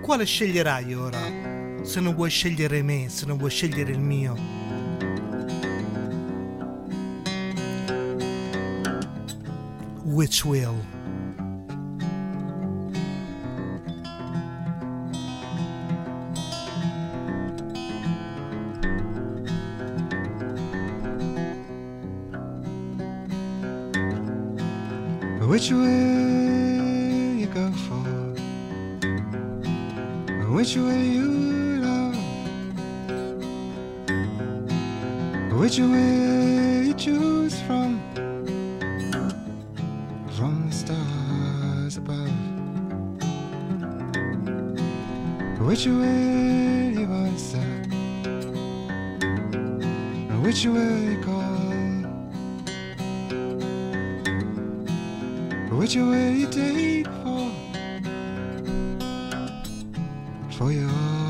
[0.02, 1.84] quale sceglierai ora?
[1.84, 4.36] Se non vuoi scegliere me, se non vuoi scegliere il mio.
[10.04, 11.01] Which will?
[25.62, 28.02] Which will you go for?
[30.50, 31.30] Which will you
[31.86, 32.18] love?
[35.60, 38.02] Which will you choose from?
[40.36, 42.34] From the stars above.
[45.60, 47.68] Which will you answer?
[50.42, 51.61] Which will you call?
[55.82, 57.52] Which will you take for?
[60.52, 61.21] For your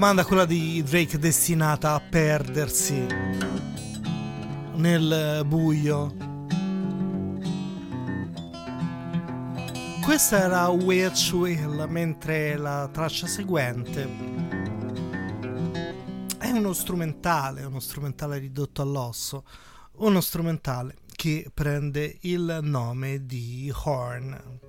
[0.00, 3.06] domanda, quella di Drake, destinata a perdersi
[4.76, 6.16] nel buio.
[10.02, 14.08] Questa era Witch Will, mentre la traccia seguente
[16.38, 19.44] è uno strumentale, uno strumentale ridotto all'osso,
[19.96, 24.68] uno strumentale che prende il nome di Horn.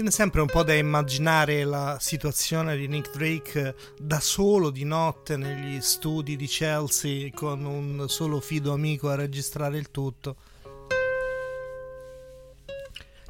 [0.00, 5.36] Viene sempre un po' da immaginare la situazione di Nick Drake da solo di notte
[5.36, 10.36] negli studi di Chelsea con un solo fido amico a registrare il tutto.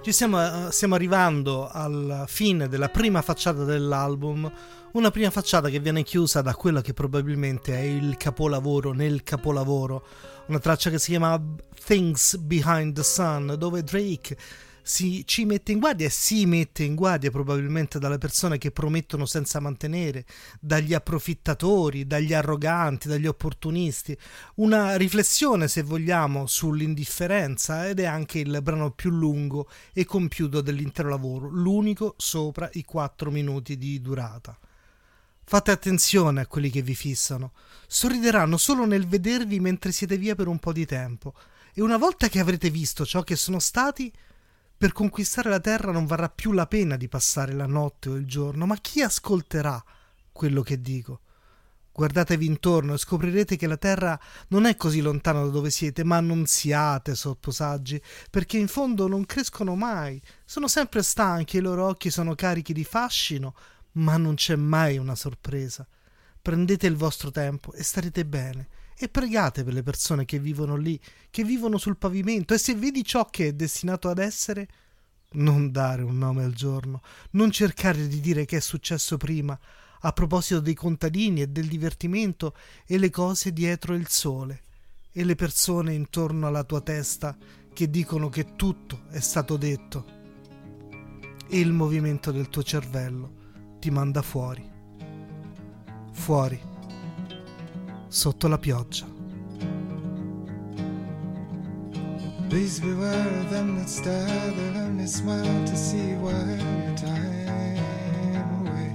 [0.01, 4.49] Ci stiamo, stiamo arrivando alla fine della prima facciata dell'album,
[4.93, 10.05] una prima facciata che viene chiusa da quello che probabilmente è il capolavoro nel capolavoro,
[10.47, 11.37] una traccia che si chiama
[11.85, 14.37] Things Behind the Sun, dove Drake
[14.83, 19.27] si, ci mette in guardia e si mette in guardia probabilmente dalle persone che promettono
[19.27, 20.25] senza mantenere,
[20.61, 24.17] dagli approfittatori, dagli arroganti, dagli opportunisti.
[24.57, 31.09] Una riflessione, se vogliamo, sull'indifferenza ed è anche il brano più lungo e compiuto dell'intero
[31.09, 34.59] lavoro, l'unico sopra i 4 minuti di durata.
[35.51, 37.53] Fate attenzione a quelli che vi fissano.
[37.89, 41.35] Sorrideranno solo nel vedervi mentre siete via per un po' di tempo.
[41.75, 44.13] E una volta che avrete visto ciò che sono stati,
[44.81, 48.25] per conquistare la terra non varrà più la pena di passare la notte o il
[48.25, 49.85] giorno, ma chi ascolterà
[50.33, 51.21] quello che dico?
[51.93, 54.19] Guardatevi intorno e scoprirete che la Terra
[54.49, 58.01] non è così lontana da dove siete, ma non siate sotposaggi,
[58.31, 62.85] perché in fondo non crescono mai, sono sempre stanchi, i loro occhi sono carichi di
[62.85, 63.55] fascino,
[63.93, 65.87] ma non c'è mai una sorpresa.
[66.41, 68.69] Prendete il vostro tempo e starete bene.
[69.03, 73.03] E pregate per le persone che vivono lì, che vivono sul pavimento, e se vedi
[73.03, 74.69] ciò che è destinato ad essere,
[75.33, 79.59] non dare un nome al giorno, non cercare di dire che è successo prima,
[80.01, 84.65] a proposito dei contadini e del divertimento e le cose dietro il sole,
[85.11, 87.35] e le persone intorno alla tua testa
[87.73, 90.05] che dicono che tutto è stato detto.
[91.49, 94.71] E il movimento del tuo cervello ti manda fuori.
[96.13, 96.70] Fuori.
[98.13, 99.07] Sotto la pioggia.
[102.49, 108.93] Please beware of them that stare, they'll only smile to see while your time away.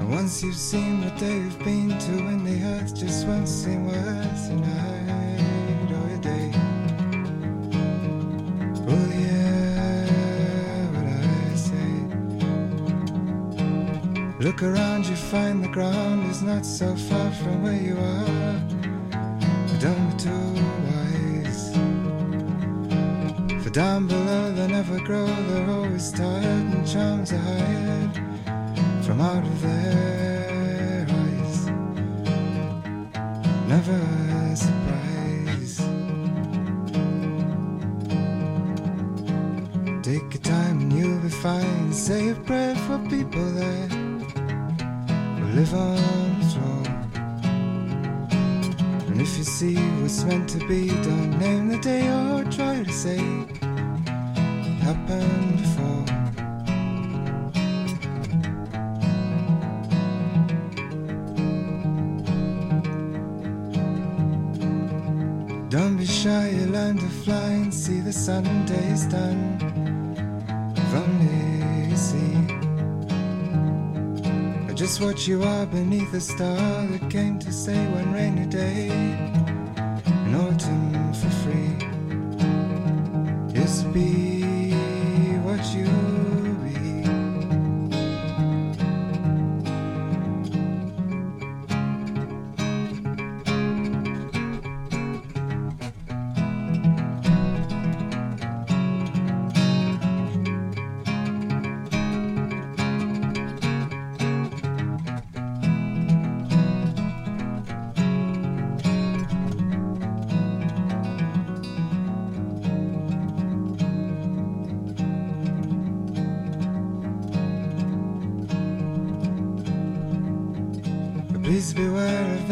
[0.00, 4.50] And once you've seen what they've been to, and the earth just won't seem worth
[4.50, 5.11] a night
[14.62, 18.60] Around, you find the ground is not so far from where you are.
[19.66, 20.54] But don't be too
[20.86, 21.72] wise.
[23.64, 28.14] For down below they never grow, they're always tired and charms are hired
[29.04, 31.66] from out of their eyes.
[33.66, 33.98] Never
[34.42, 35.78] a surprise.
[40.04, 41.92] Take your time and you'll be fine.
[41.92, 44.01] Say a prayer for people will
[45.54, 46.82] live on floor.
[49.08, 52.92] And if you see what's meant to be, don't name the day or try to
[52.92, 53.56] say it
[54.80, 56.04] happened before.
[65.68, 69.61] Don't be shy, you learn to fly and see the Sunday's done.
[74.82, 78.88] Just what you are beneath a star that came to say one rainy day
[80.26, 82.01] in autumn for free.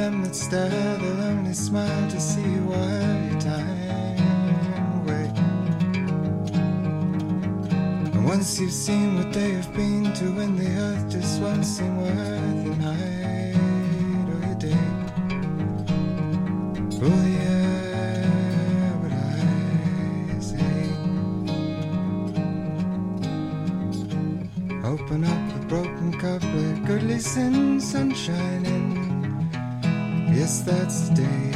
[0.00, 5.26] Them that stare, they'll only smile to see you while time away.
[8.14, 11.94] And once you've seen what they have been to, when the earth just won't seem
[11.98, 12.59] worth
[31.14, 31.49] day.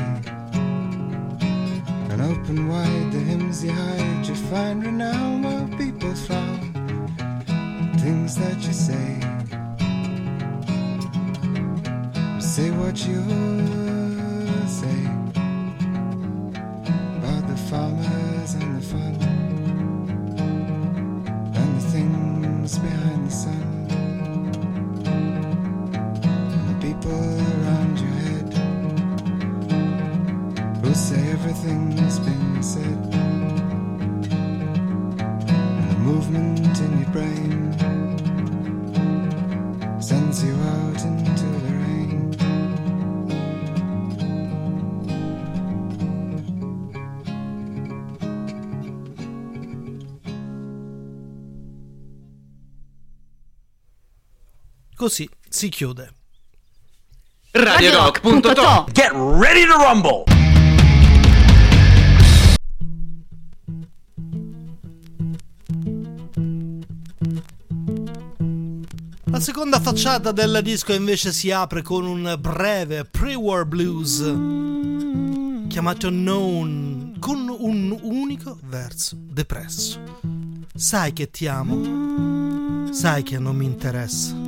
[55.05, 56.15] Così si chiude.
[57.51, 60.25] RadioRock.to Get ready to rumble!
[69.25, 74.21] La seconda facciata del disco invece si apre con un breve pre-war blues
[75.69, 80.01] chiamato Known con un unico verso depresso.
[80.75, 84.44] Sai che ti amo, sai che non mi interessa.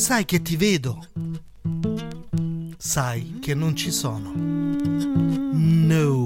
[0.00, 1.06] Sai che ti vedo.
[2.78, 4.32] Sai che non ci sono.
[5.52, 6.20] No.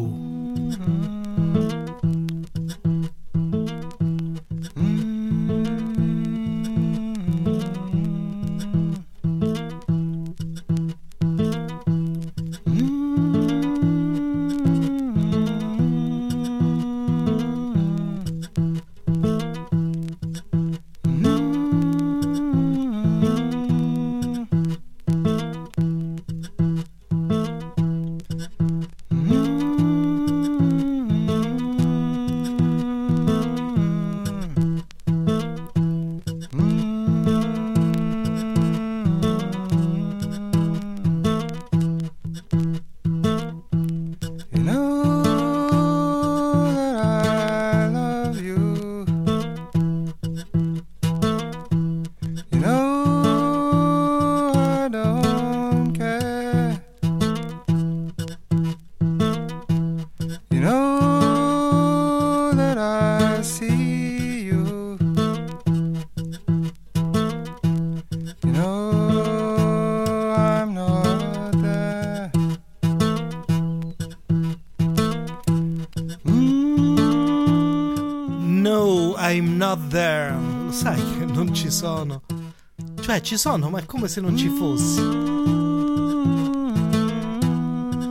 [83.25, 85.03] Ci sono, ma è come se non ci fossi.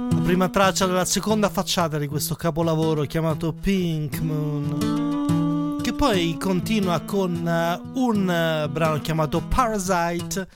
[0.10, 5.80] La prima traccia della seconda facciata di questo capolavoro chiamato Pink Moon.
[5.82, 10.48] Che poi continua con eh, un eh, brano chiamato Parasite,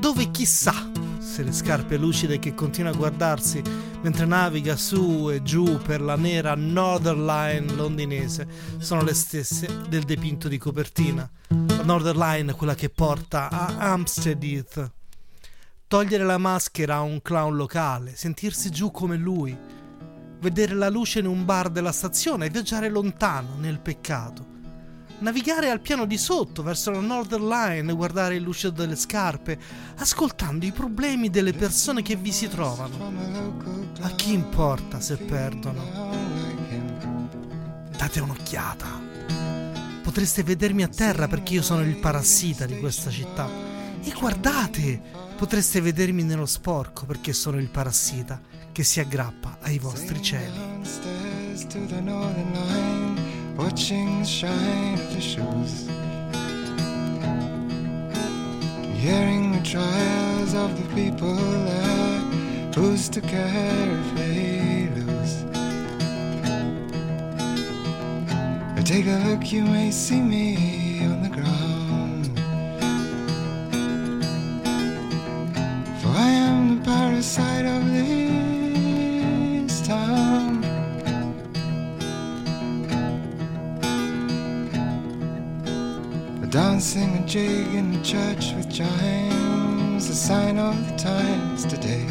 [0.00, 3.62] dove chissà se le scarpe lucide che continua a guardarsi
[4.02, 8.46] mentre naviga su e giù per la nera Northern Line londinese
[8.78, 11.30] sono le stesse del dipinto di copertina.
[11.84, 14.90] Northern Line quella che porta a Hampstead Heath.
[15.88, 19.56] Togliere la maschera a un clown locale, sentirsi giù come lui,
[20.38, 24.46] vedere la luce in un bar della stazione e viaggiare lontano nel peccato.
[25.18, 29.58] Navigare al piano di sotto verso la Northern Line e guardare il luce delle scarpe,
[29.96, 33.12] ascoltando i problemi delle persone che vi si trovano.
[34.00, 36.10] A chi importa se perdono?
[37.96, 39.01] Date un'occhiata.
[40.12, 43.48] Potreste vedermi a terra perché io sono il parassita di questa città.
[44.02, 45.00] E guardate,
[45.38, 48.38] potreste vedermi nello sporco perché sono il parassita
[48.72, 50.52] che si aggrappa ai vostri cieli.
[59.02, 61.34] Hearing the trials of the people
[61.64, 62.20] there,
[62.76, 64.51] who's to care if they
[68.84, 72.26] Take a look, you may see me on the ground.
[76.00, 80.64] For I am the parasite of this town.
[86.42, 92.06] A dancing a jig in a church with chimes, a sign of the times today.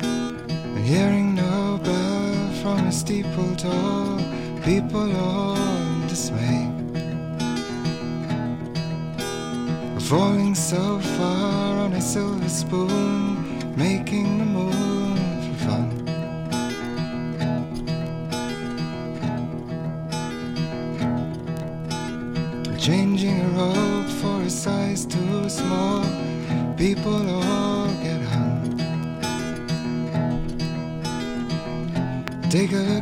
[0.00, 1.17] And hearing
[2.68, 4.18] from a steeple tall,
[4.62, 6.64] people all in dismay.
[10.00, 14.97] Falling so far on a silver spoon, making the moon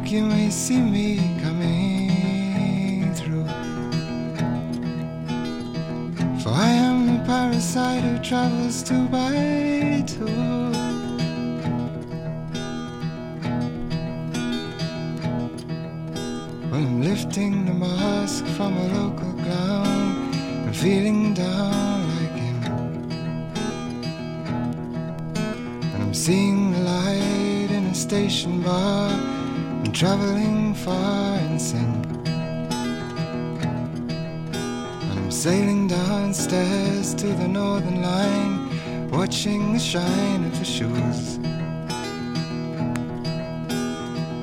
[0.07, 1.19] Take a look, you may see me
[37.17, 41.37] to the northern line, watching the shine of the shoes.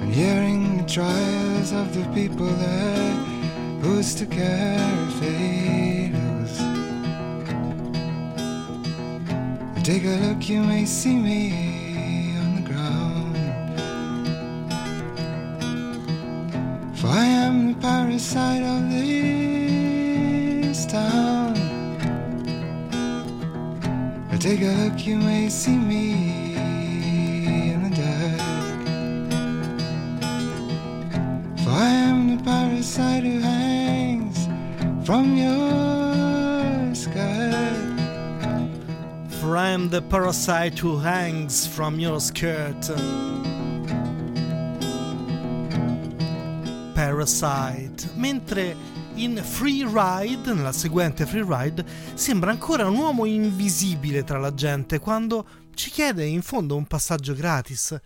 [0.02, 3.14] And hearing the trials of the people there,
[3.82, 6.58] who's to care if they lose?
[9.84, 13.38] Take a look, you may see me on the ground.
[16.98, 21.43] For I am the parasite of this town.
[24.44, 26.56] Take a look, you may see me
[27.72, 28.42] in the dark.
[31.64, 34.50] For I am the parasite who hangs
[35.06, 37.94] from your skirt.
[39.40, 42.84] For I am the parasite who hangs from your skirt.
[46.96, 48.10] Parasite.
[48.18, 48.76] Mentre
[49.16, 55.00] in Free Ride, nella seguente Free Ride, sembra ancora un uomo invisibile tra la gente
[55.00, 58.00] quando ci chiede in fondo un passaggio gratis.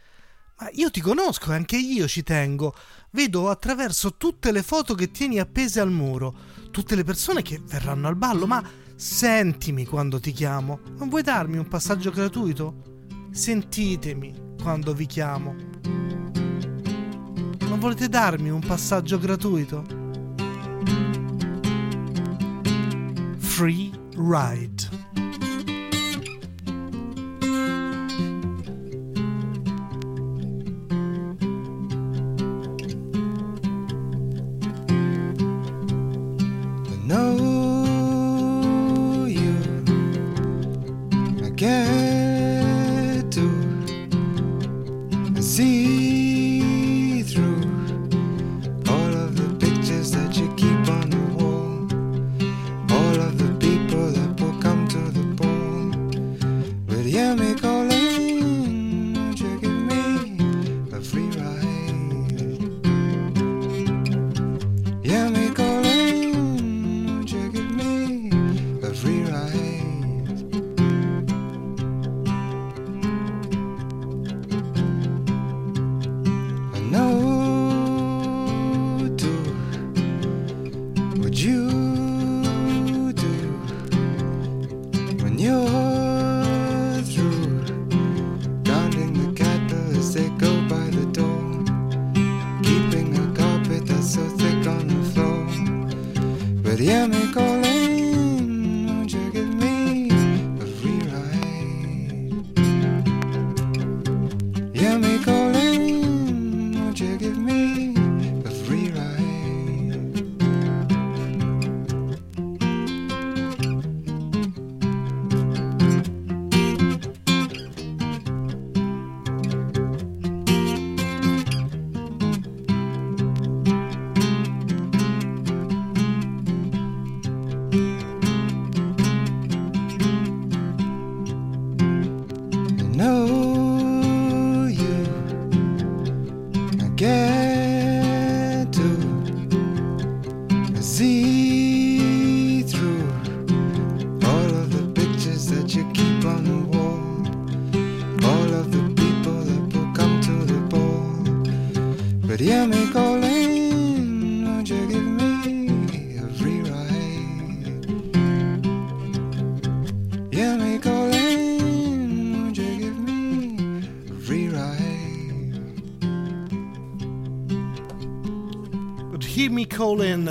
[0.59, 2.75] Ma io ti conosco e anche io ci tengo.
[3.11, 6.35] Vedo attraverso tutte le foto che tieni appese al muro,
[6.71, 8.63] tutte le persone che verranno al ballo, ma
[8.95, 10.79] sentimi quando ti chiamo.
[10.97, 13.05] Non vuoi darmi un passaggio gratuito?
[13.31, 15.55] Sentitemi quando vi chiamo.
[17.67, 19.96] Non volete darmi un passaggio gratuito?
[23.57, 24.86] Free Ride.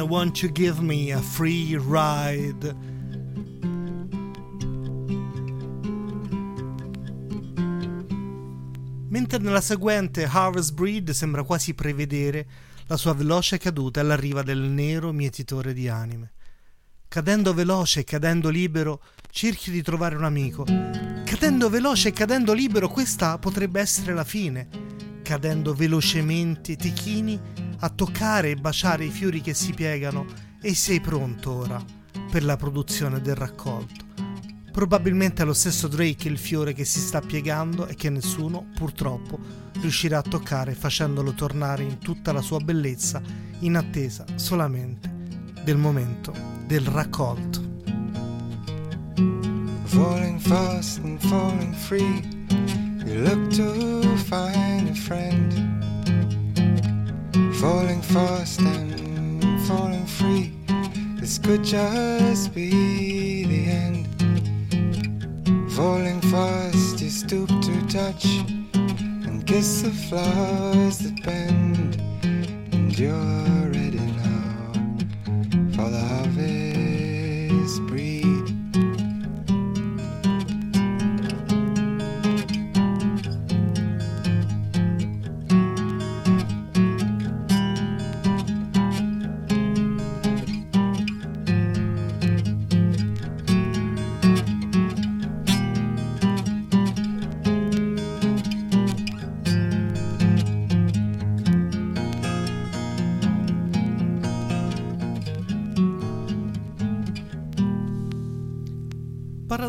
[0.06, 2.74] Won't you give me a free ride?
[9.08, 12.46] Mentre nella seguente Harvest Breed sembra quasi prevedere
[12.86, 16.32] la sua veloce caduta alla riva del nero mietitore di anime.
[17.08, 20.64] Cadendo veloce e cadendo libero, cerchi di trovare un amico.
[20.64, 24.68] Cadendo veloce e cadendo libero, questa potrebbe essere la fine.
[25.22, 27.40] Cadendo velocemente, ti chini
[27.78, 30.26] a toccare e baciare i fiori che si piegano
[30.60, 31.82] e sei pronto ora
[32.30, 34.04] per la produzione del raccolto.
[34.72, 39.38] Probabilmente è lo stesso Drake il fiore che si sta piegando e che nessuno, purtroppo,
[39.80, 43.22] riuscirà a toccare facendolo tornare in tutta la sua bellezza
[43.60, 45.10] in attesa solamente
[45.64, 46.32] del momento
[46.66, 47.64] del raccolto.
[49.84, 52.22] Falling fast and falling free.
[53.06, 55.65] You look to find a friend.
[57.60, 60.52] Falling fast and falling free.
[61.18, 64.06] This could just be the end.
[65.72, 68.26] Falling fast, you stoop to touch
[68.74, 71.98] and kiss the flowers that bend.
[72.74, 74.72] And you're ready now
[75.74, 76.65] for the harvest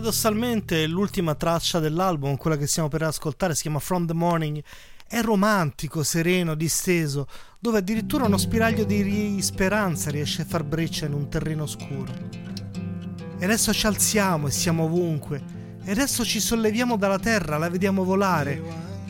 [0.08, 4.64] paradossalmente l'ultima traccia dell'album, quella che stiamo per ascoltare, si chiama From the Morning,
[5.06, 7.28] è romantico, sereno, disteso,
[7.60, 12.14] dove addirittura uno spiraglio di speranza riesce a far breccia in un terreno scuro.
[13.38, 15.44] E adesso ci alziamo e siamo ovunque,
[15.84, 18.62] e adesso ci solleviamo dalla terra, la vediamo volare,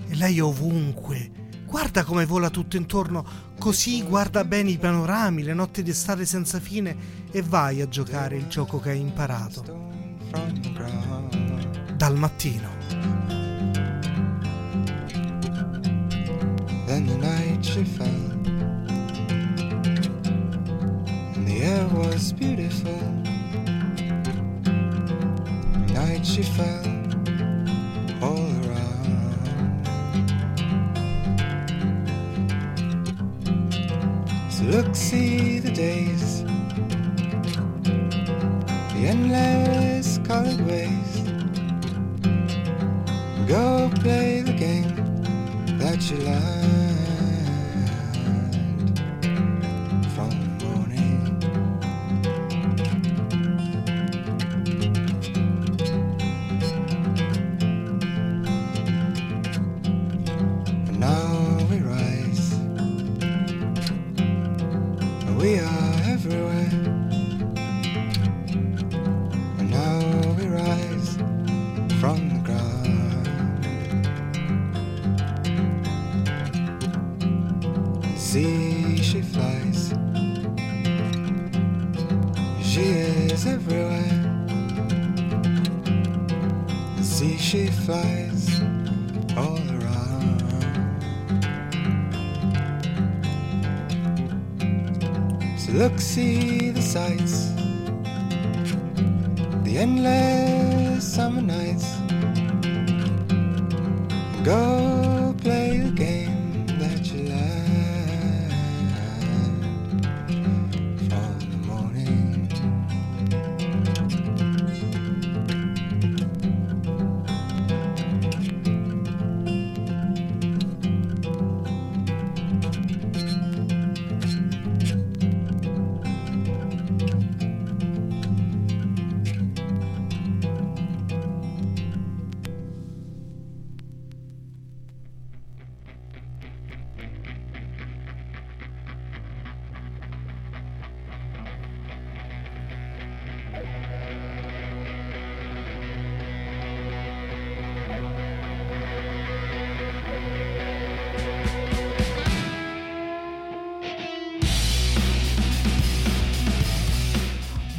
[0.08, 1.30] e lei è ovunque.
[1.68, 3.24] Guarda come vola tutto intorno,
[3.60, 8.48] così guarda bene i panorami, le notti d'estate senza fine e vai a giocare il
[8.48, 9.97] gioco che hai imparato.
[11.98, 12.72] Dal mattino.
[16.86, 18.08] Then the night she fell,
[21.36, 23.00] and the air was beautiful.
[25.74, 26.88] The night she fell
[28.22, 29.86] all around.
[34.50, 36.07] So look, see the days,
[46.00, 46.67] that you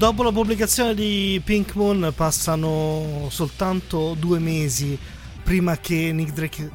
[0.09, 4.99] Dopo la pubblicazione di Pink Moon passano soltanto due mesi
[5.43, 6.71] prima che Nick Drake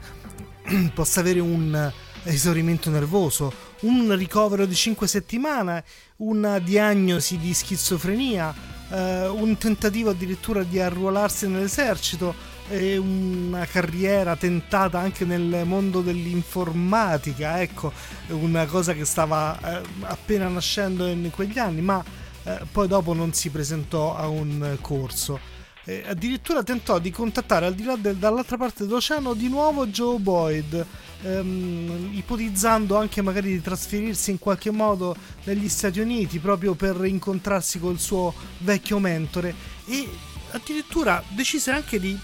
[0.93, 1.91] possa avere un
[2.25, 5.83] esaurimento nervoso, un ricovero di 5 settimane,
[6.17, 8.53] una diagnosi di schizofrenia,
[8.91, 12.35] eh, un tentativo addirittura di arruolarsi nell'esercito
[12.69, 17.91] e una carriera tentata anche nel mondo dell'informatica, ecco,
[18.27, 23.33] una cosa che stava eh, appena nascendo in quegli anni, ma eh, poi dopo non
[23.33, 25.39] si presentò a un corso.
[25.85, 30.17] Eh, addirittura tentò di contattare al di là del, dall'altra parte dell'oceano di nuovo Joe
[30.17, 30.85] Boyd,
[31.23, 35.13] ehm, ipotizzando anche magari di trasferirsi in qualche modo
[35.43, 39.53] negli Stati Uniti proprio per incontrarsi col suo vecchio mentore
[39.85, 40.07] e
[40.51, 42.17] addirittura decise anche di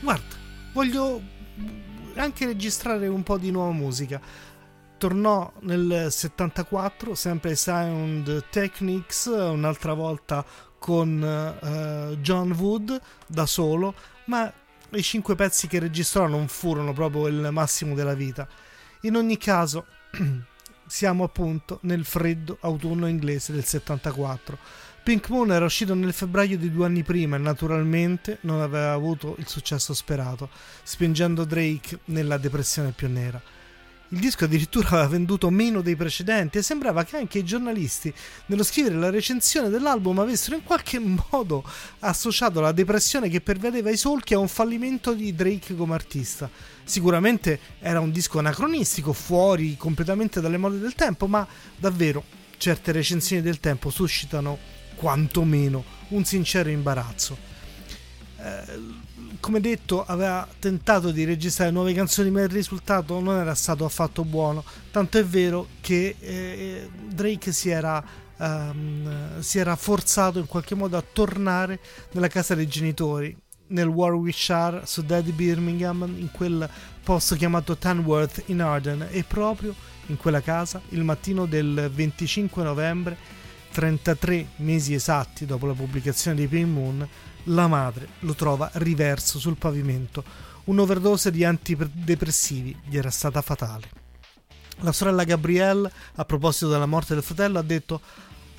[0.00, 0.34] guarda,
[0.72, 1.20] voglio
[2.16, 4.20] anche registrare un po' di nuova musica
[4.98, 10.44] tornò nel 74 sempre ai Sound Techniques un'altra volta
[10.78, 13.94] con uh, John Wood da solo
[14.26, 14.52] ma
[14.90, 18.46] i cinque pezzi che registrò non furono proprio il massimo della vita.
[19.02, 19.86] In ogni caso
[20.86, 24.58] siamo appunto nel freddo autunno inglese del 74
[25.02, 29.36] Pink Moon era uscito nel febbraio di due anni prima e naturalmente non aveva avuto
[29.38, 30.48] il successo sperato
[30.82, 33.40] spingendo Drake nella depressione più nera
[34.10, 38.12] il disco addirittura aveva venduto meno dei precedenti e sembrava che anche i giornalisti,
[38.46, 41.62] nello scrivere la recensione dell'album, avessero in qualche modo
[42.00, 46.48] associato la depressione che pervadeva i solchi a un fallimento di Drake come artista.
[46.84, 51.46] Sicuramente era un disco anacronistico, fuori completamente dalle mode del tempo, ma
[51.76, 52.24] davvero
[52.56, 54.58] certe recensioni del tempo suscitano
[54.94, 57.36] quantomeno un sincero imbarazzo.
[58.40, 58.97] Eh,
[59.40, 64.24] come detto, aveva tentato di registrare nuove canzoni, ma il risultato non era stato affatto
[64.24, 64.64] buono.
[64.90, 68.02] Tanto è vero che eh, Drake si era
[68.38, 71.80] ehm, si era forzato in qualche modo a tornare
[72.12, 73.36] nella casa dei genitori
[73.68, 76.68] nel Warwickshire su Daddy Birmingham in quel
[77.02, 79.74] posto chiamato Tanworth in Arden e proprio
[80.06, 83.16] in quella casa il mattino del 25 novembre
[83.72, 87.06] 33 mesi esatti dopo la pubblicazione di Pain Moon
[87.48, 90.24] la madre lo trova riverso sul pavimento
[90.64, 93.88] un'overdose di antidepressivi gli era stata fatale
[94.80, 98.00] la sorella Gabrielle a proposito della morte del fratello ha detto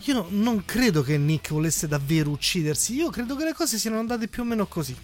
[0.04, 4.30] io non credo che Nick volesse davvero uccidersi, io credo che le cose siano andate
[4.30, 4.96] più o meno così.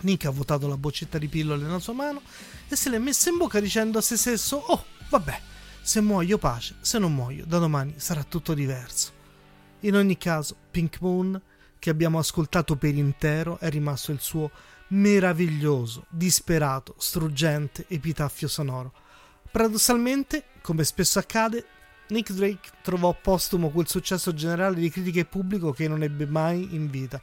[0.00, 2.22] Nick ha votato la boccetta di pillole nella sua mano
[2.68, 5.40] e se l'è messa in bocca dicendo a se stesso: Oh, vabbè,
[5.82, 9.12] se muoio pace, se non muoio, da domani sarà tutto diverso.
[9.80, 11.40] In ogni caso, Pink Moon,
[11.78, 14.50] che abbiamo ascoltato per intero, è rimasto il suo
[14.88, 18.92] meraviglioso, disperato, struggente epitaffio sonoro.
[19.50, 21.64] Paradossalmente, come spesso accade,
[22.08, 26.74] Nick Drake trovò postumo quel successo generale di critica e pubblico che non ebbe mai
[26.74, 27.20] in vita.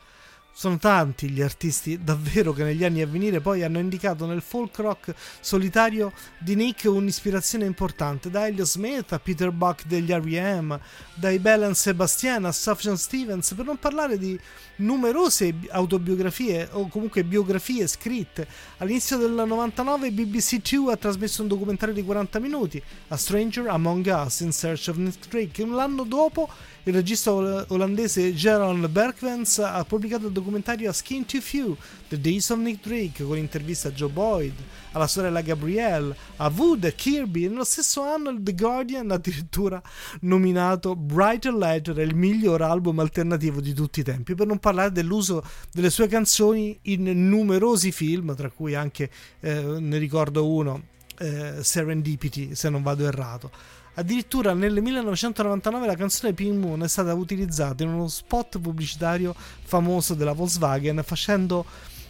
[0.57, 4.77] Sono tanti gli artisti davvero che negli anni a venire poi hanno indicato nel folk
[4.77, 10.79] rock solitario di Nick un'ispirazione importante, da Elliot Smith a Peter Buck degli R.E.M.,
[11.13, 14.39] dai Bell Sebastian a Sufjan Stevens, per non parlare di
[14.77, 18.47] numerose autobiografie o comunque biografie scritte.
[18.77, 24.39] All'inizio del 99 BBC2 ha trasmesso un documentario di 40 minuti, A Stranger Among Us
[24.39, 25.65] in Search of Nick Drake.
[25.65, 26.47] L'anno dopo
[26.87, 31.75] il regista olandese Geron Bergwens ha pubblicato il documentario A Skin to Few,
[32.09, 34.53] The Days of Nick Drake, con intervista a Joe Boyd,
[34.91, 37.45] alla sorella Gabrielle, a Wood, a Kirby.
[37.45, 39.81] E nello stesso anno The Guardian ha addirittura
[40.21, 45.43] nominato Brighter Ledger il miglior album alternativo di tutti i tempi, per non parlare dell'uso
[45.71, 49.09] delle sue canzoni in numerosi film, tra cui anche,
[49.39, 50.83] eh, ne ricordo uno,
[51.17, 53.51] eh, Serendipity, se non vado errato.
[53.97, 59.33] Addirittura nel 1999 la canzone Pink Moon è stata utilizzata in uno spot pubblicitario
[59.63, 61.65] famoso della Volkswagen facendo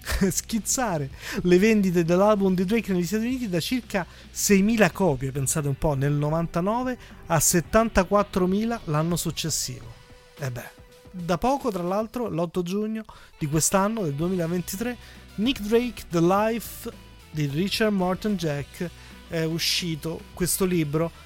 [0.29, 1.09] schizzare
[1.43, 5.93] le vendite dell'album di Drake negli Stati Uniti da circa 6.000 copie, pensate un po',
[5.93, 6.97] nel 99
[7.27, 9.93] a 74.000 l'anno successivo.
[10.39, 10.69] E beh,
[11.11, 13.05] da poco tra l'altro, l'8 giugno
[13.37, 14.97] di quest'anno, del 2023,
[15.35, 16.91] Nick Drake, The Life
[17.29, 18.89] di Richard Morton Jack
[19.27, 21.24] è uscito questo libro eh,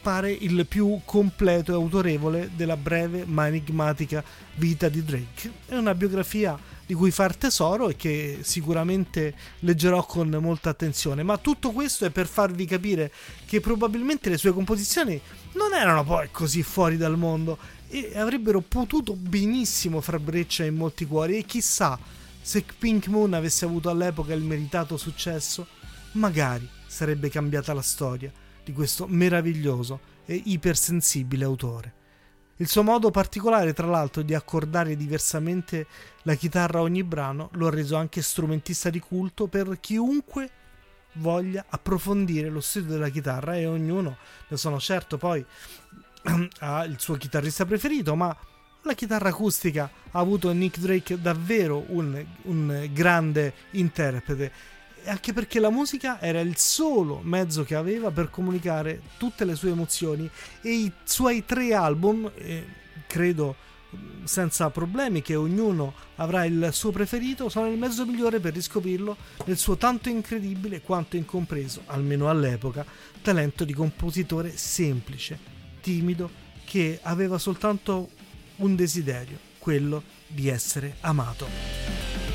[0.00, 4.24] pare il più completo e autorevole della breve ma enigmatica
[4.54, 5.52] vita di Drake.
[5.66, 11.38] È una biografia di cui far tesoro e che sicuramente leggerò con molta attenzione, ma
[11.38, 13.12] tutto questo è per farvi capire
[13.46, 15.20] che probabilmente le sue composizioni
[15.52, 21.06] non erano poi così fuori dal mondo e avrebbero potuto benissimo far breccia in molti
[21.06, 21.98] cuori e chissà
[22.42, 25.66] se Pink Moon avesse avuto all'epoca il meritato successo,
[26.12, 28.32] magari sarebbe cambiata la storia
[28.70, 31.94] di questo meraviglioso e ipersensibile autore.
[32.56, 35.86] Il suo modo particolare, tra l'altro, di accordare diversamente
[36.22, 40.50] la chitarra a ogni brano lo ha reso anche strumentista di culto per chiunque
[41.14, 44.16] voglia approfondire lo studio della chitarra e ognuno,
[44.46, 45.44] ne sono certo, poi
[46.60, 48.36] ha il suo chitarrista preferito, ma
[48.82, 54.52] la chitarra acustica ha avuto Nick Drake davvero un, un grande interprete
[55.04, 59.70] anche perché la musica era il solo mezzo che aveva per comunicare tutte le sue
[59.70, 60.28] emozioni
[60.60, 62.66] e i suoi tre album, eh,
[63.06, 63.68] credo
[64.24, 69.16] senza problemi che ognuno avrà il suo preferito, sono il mezzo migliore per riscoprirlo
[69.46, 72.84] nel suo tanto incredibile quanto incompreso, almeno all'epoca,
[73.22, 75.38] talento di compositore semplice,
[75.80, 76.30] timido,
[76.64, 78.10] che aveva soltanto
[78.56, 82.29] un desiderio, quello di essere amato.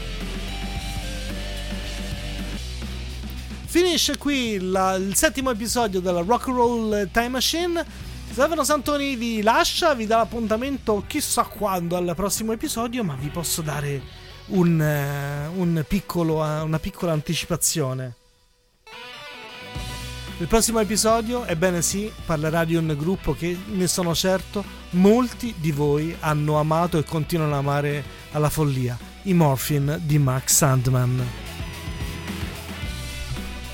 [3.75, 7.85] Finisce qui la, il settimo episodio della Rock and Roll Time Machine.
[8.31, 13.61] Stefano Santoni vi lascia, vi dà l'appuntamento chissà quando al prossimo episodio, ma vi posso
[13.61, 14.01] dare
[14.45, 18.15] un, uh, un piccolo, uh, una piccola anticipazione.
[20.37, 25.73] Il prossimo episodio, ebbene sì, parlerà di un gruppo che, ne sono certo, molti di
[25.73, 31.54] voi hanno amato e continuano a amare alla follia, i Morphin di Max Sandman.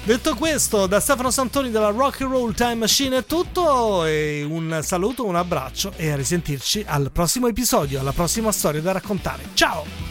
[0.04, 4.04] Detto questo, da Stefano Santoni della Rock and Roll Time Machine è tutto.
[4.06, 8.94] E un saluto, un abbraccio e a risentirci al prossimo episodio, alla prossima storia da
[8.94, 9.44] raccontare.
[9.54, 10.11] Ciao!